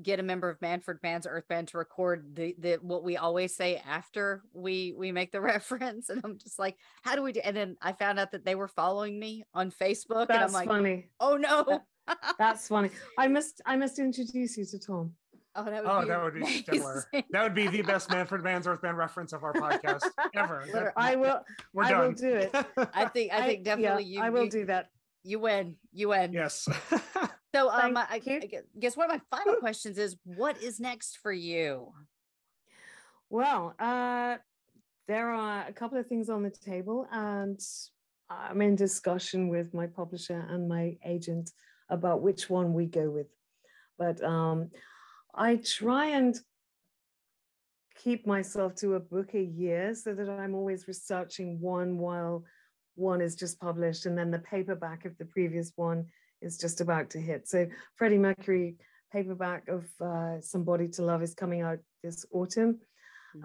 [0.00, 3.54] get a member of Manfred Mann's Earth Band to record the the what we always
[3.56, 7.40] say after we we make the reference, and I'm just like, how do we do?
[7.44, 10.68] And then I found out that they were following me on Facebook, and I'm like,
[10.68, 11.10] funny.
[11.20, 11.80] oh no,
[12.38, 12.90] That's funny.
[13.18, 15.12] I must I must introduce you to Tom.
[15.54, 17.04] oh that would Oh, be that would be stellar.
[17.30, 20.04] That would be the best Manfred Mann's Earth Band reference of our podcast
[20.34, 20.92] ever.
[20.96, 21.40] I will
[21.74, 22.00] We're I done.
[22.06, 22.50] will do it.
[22.94, 24.88] I think I think yeah, definitely you I will you, do that.
[25.22, 26.32] you win you win.
[26.32, 26.66] yes.
[27.54, 28.48] So um, I, I
[28.78, 31.92] guess one of my final questions is, what is next for you?
[33.28, 34.36] Well, uh,
[35.06, 37.60] there are a couple of things on the table, and
[38.30, 41.50] I'm in discussion with my publisher and my agent
[41.90, 43.26] about which one we go with.
[43.98, 44.70] But um,
[45.34, 46.34] I try and
[48.02, 52.44] keep myself to a book a year so that I'm always researching one while
[52.94, 56.06] one is just published, and then the paperback of the previous one
[56.42, 57.48] is just about to hit.
[57.48, 57.66] So
[57.96, 58.76] Freddie Mercury
[59.12, 62.80] paperback of uh, Somebody to Love is coming out this autumn.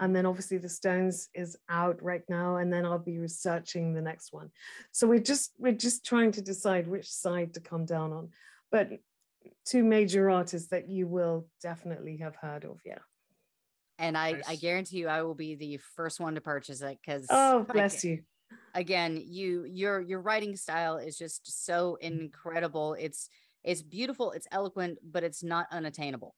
[0.00, 4.02] And then obviously the Stones is out right now, and then I'll be researching the
[4.02, 4.50] next one.
[4.92, 8.28] So we're just we're just trying to decide which side to come down on.
[8.70, 8.90] But
[9.64, 12.98] two major artists that you will definitely have heard of, yeah.
[13.98, 17.26] And I, I guarantee you, I will be the first one to purchase it because
[17.30, 18.20] Oh, bless you.
[18.74, 22.94] Again you your your writing style is just so incredible.
[22.94, 23.28] It's
[23.64, 26.34] it's beautiful it's eloquent but it's not unattainable.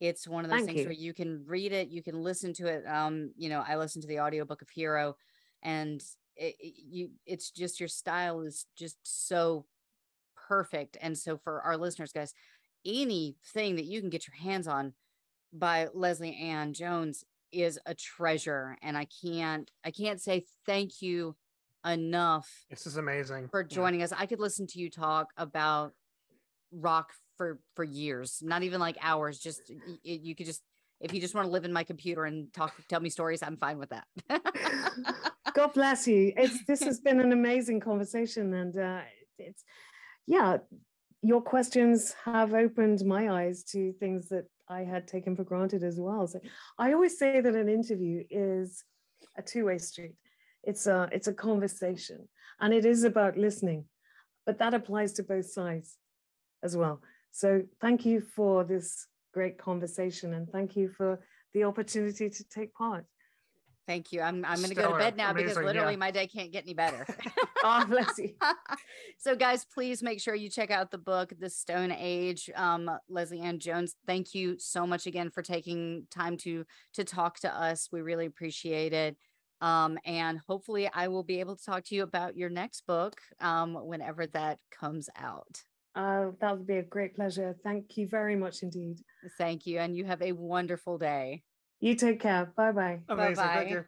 [0.00, 0.86] It's one of those Thank things you.
[0.86, 4.02] where you can read it you can listen to it um you know i listened
[4.02, 5.16] to the audiobook of hero
[5.62, 6.02] and
[6.36, 9.64] it, it- you it's just your style is just so
[10.48, 10.96] perfect.
[11.00, 12.34] And so for our listeners guys
[12.84, 14.92] anything that you can get your hands on
[15.52, 21.36] by Lesley-Ann Jones is a treasure and i can't i can't say thank you
[21.84, 23.48] enough this is amazing.
[23.48, 23.66] for Yeah.
[23.68, 24.12] joining us.
[24.12, 25.92] I could listen to you talk about
[26.72, 29.38] rock for for years, not even like hours.
[29.38, 30.62] Just y- y- you could just
[31.00, 33.42] if you just want to live in my computer and talk, tell me stories.
[33.42, 34.06] I'm fine with that.
[35.54, 36.32] God bless you.
[36.36, 39.00] It's this has been an amazing conversation, and uh,
[39.38, 39.64] it's
[40.26, 40.58] yeah,
[41.22, 45.98] your questions have opened my eyes to things that I had taken for granted as
[45.98, 46.26] well.
[46.28, 46.38] So
[46.78, 48.84] I always say that an interview is
[49.36, 50.14] a two-way street.
[50.64, 52.28] It's a it's a conversation,
[52.60, 53.84] and it is about listening,
[54.46, 55.96] but that applies to both sides
[56.62, 57.00] as well.
[57.32, 61.20] So thank you for this great conversation, and thank you for
[61.54, 63.04] the opportunity to take part.
[63.86, 64.20] Thank you.
[64.20, 65.98] I'm I'm gonna go to bed now because literally yeah.
[65.98, 67.06] my day can't get any better.
[67.64, 68.34] Oh, bless you.
[69.18, 73.60] so guys please make sure you check out the book the stone age um Lesley-Ann
[73.60, 76.64] Jones thank you so much again for taking time to
[76.94, 79.16] to talk to us we really appreciate it
[79.62, 83.14] um and hopefully i will be able to talk to you about your next book
[83.40, 85.62] um whenever that comes out
[85.94, 87.54] Uh, that would be a great pleasure.
[87.62, 88.96] Thank you very much indeed.
[89.38, 91.42] thank you and you have a wonderful day
[91.80, 92.44] You take care.
[92.56, 92.98] Bye bye.
[93.08, 93.34] Amazing.
[93.36, 93.54] Bye-bye.
[93.56, 93.84] Thank you.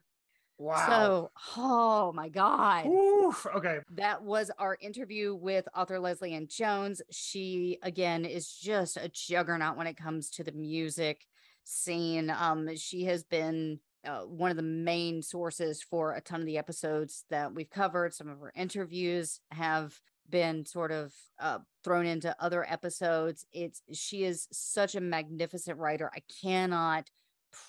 [0.59, 0.87] Wow.
[0.87, 3.45] so oh my god Oof.
[3.57, 3.79] Okay.
[4.03, 7.03] that was our interview with author Lesley-Ann Jones.
[7.11, 11.27] She again is just a juggernaut when it comes to the music
[11.65, 12.31] scene.
[12.31, 16.59] Um, she has been uh, one of the main sources for a ton of the
[16.59, 18.15] episodes that we've covered.
[18.15, 19.99] Some of her interviews have
[20.31, 23.47] been sort of uh, thrown into other episodes.
[23.53, 26.11] It's she is such a magnificent writer.
[26.15, 27.11] I cannot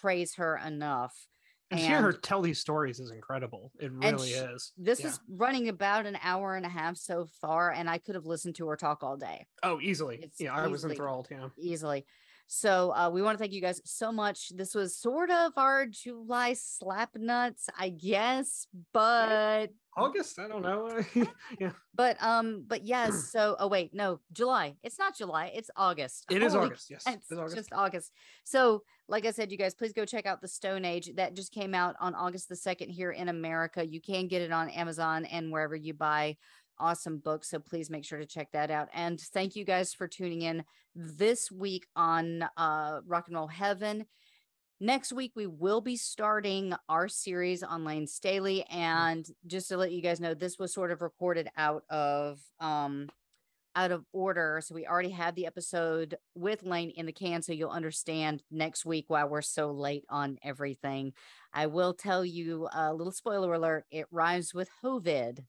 [0.02, 1.28] praise her enough.
[1.72, 3.72] And, hear her tell these stories is incredible.
[3.80, 4.72] It really sh- is.
[4.78, 5.08] This Yeah.
[5.08, 8.56] is running about an hour and a half so far, and I could have listened
[8.58, 10.20] to her talk all day Oh, easily.
[10.22, 11.28] It's yeah, I was easily- enthralled.
[11.32, 11.50] Yeah.
[11.58, 12.06] easily.
[12.48, 14.50] So uh, we want to thank you guys so much.
[14.56, 20.40] This was sort of our July slap nuts, I guess, but August.
[20.40, 21.02] I don't know.
[21.60, 21.72] yeah.
[21.94, 23.30] but um, but yes.
[23.36, 24.76] So oh wait, no, July.
[24.84, 25.52] It's not July.
[25.54, 26.26] It's August.
[26.30, 26.90] It is Holy August.
[26.90, 27.04] Yes.
[27.08, 27.56] It's It's August.
[27.56, 28.12] just August.
[28.44, 31.10] So, like I said, you guys, please go check out the Stone Age.
[31.16, 33.86] That just came out on August the 2nd here in America.
[33.86, 36.38] You can get it on Amazon and wherever you buy
[36.80, 37.44] awesome book.
[37.44, 38.90] So please make sure to check that out.
[38.94, 40.64] And thank you guys for tuning in
[40.96, 44.06] this week on uh Rock and Roll Heaven.
[44.82, 48.66] Next week, we will be starting our series on Layne Staley.
[48.70, 53.10] And just to let you guys know, this was sort of recorded out of um
[53.76, 54.62] out of order.
[54.64, 57.42] So we already had the episode with Layne in the can.
[57.42, 61.14] So you'll understand next week why we're so late on everything.
[61.54, 63.86] I will tell you a little spoiler alert.
[63.92, 65.44] It rhymes with Hovid.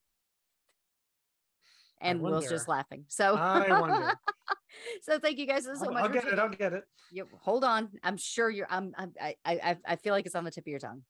[2.01, 3.05] And Will's just laughing.
[3.07, 4.13] So I wonder.
[5.01, 6.03] so thank you guys so I'll, much.
[6.03, 6.39] I'll get it.
[6.39, 6.83] I'll get it.
[7.11, 7.89] yeah, hold on.
[8.03, 8.67] I'm sure you're.
[8.69, 8.93] I'm.
[8.97, 9.77] I'm I, I.
[9.85, 11.01] I feel like it's on the tip of your tongue.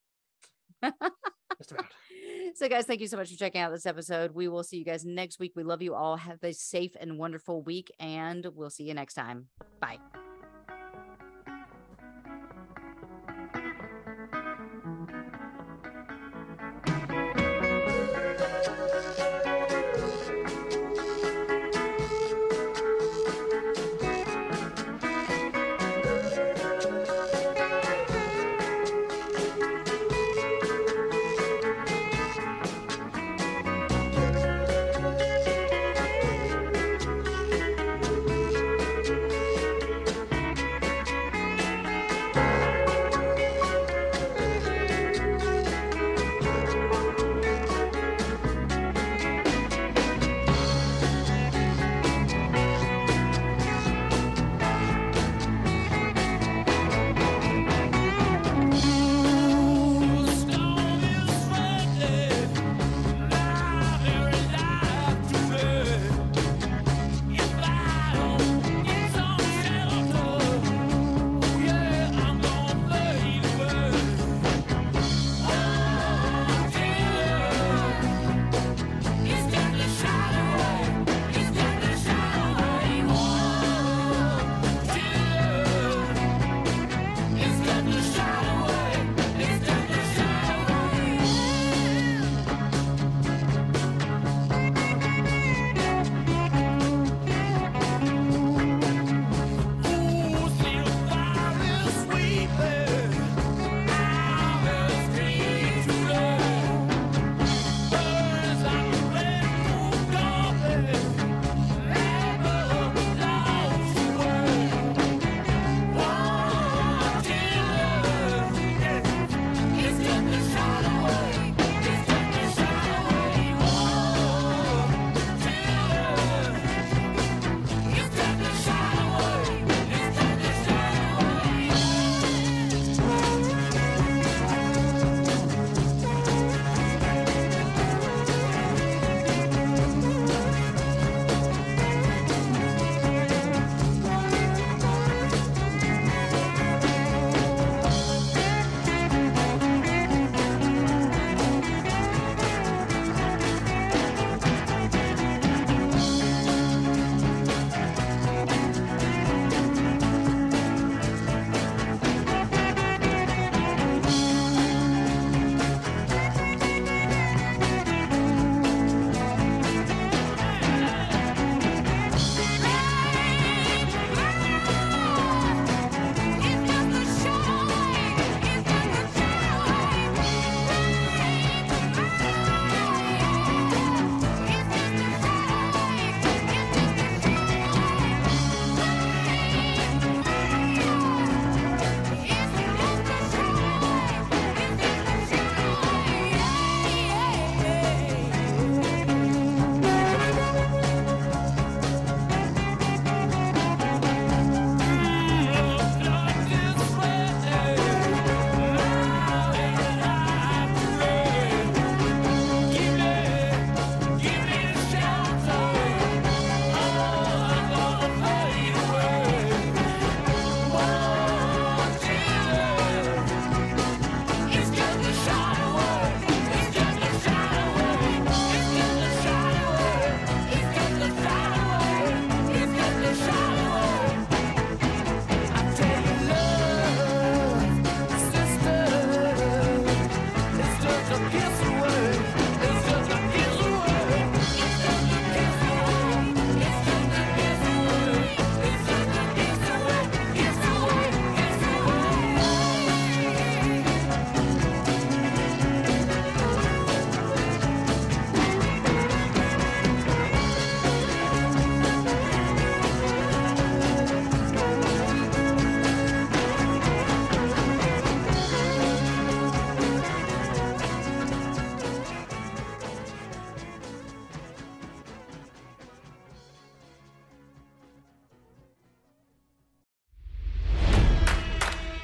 [1.58, 1.86] Just about.
[2.56, 4.34] So, guys, thank you so much for checking out this episode.
[4.34, 5.54] We will see you guys next week.
[5.56, 6.18] We love you all.
[6.18, 9.48] Have a safe and wonderful week, and we'll see you next time.
[9.80, 9.98] Bye.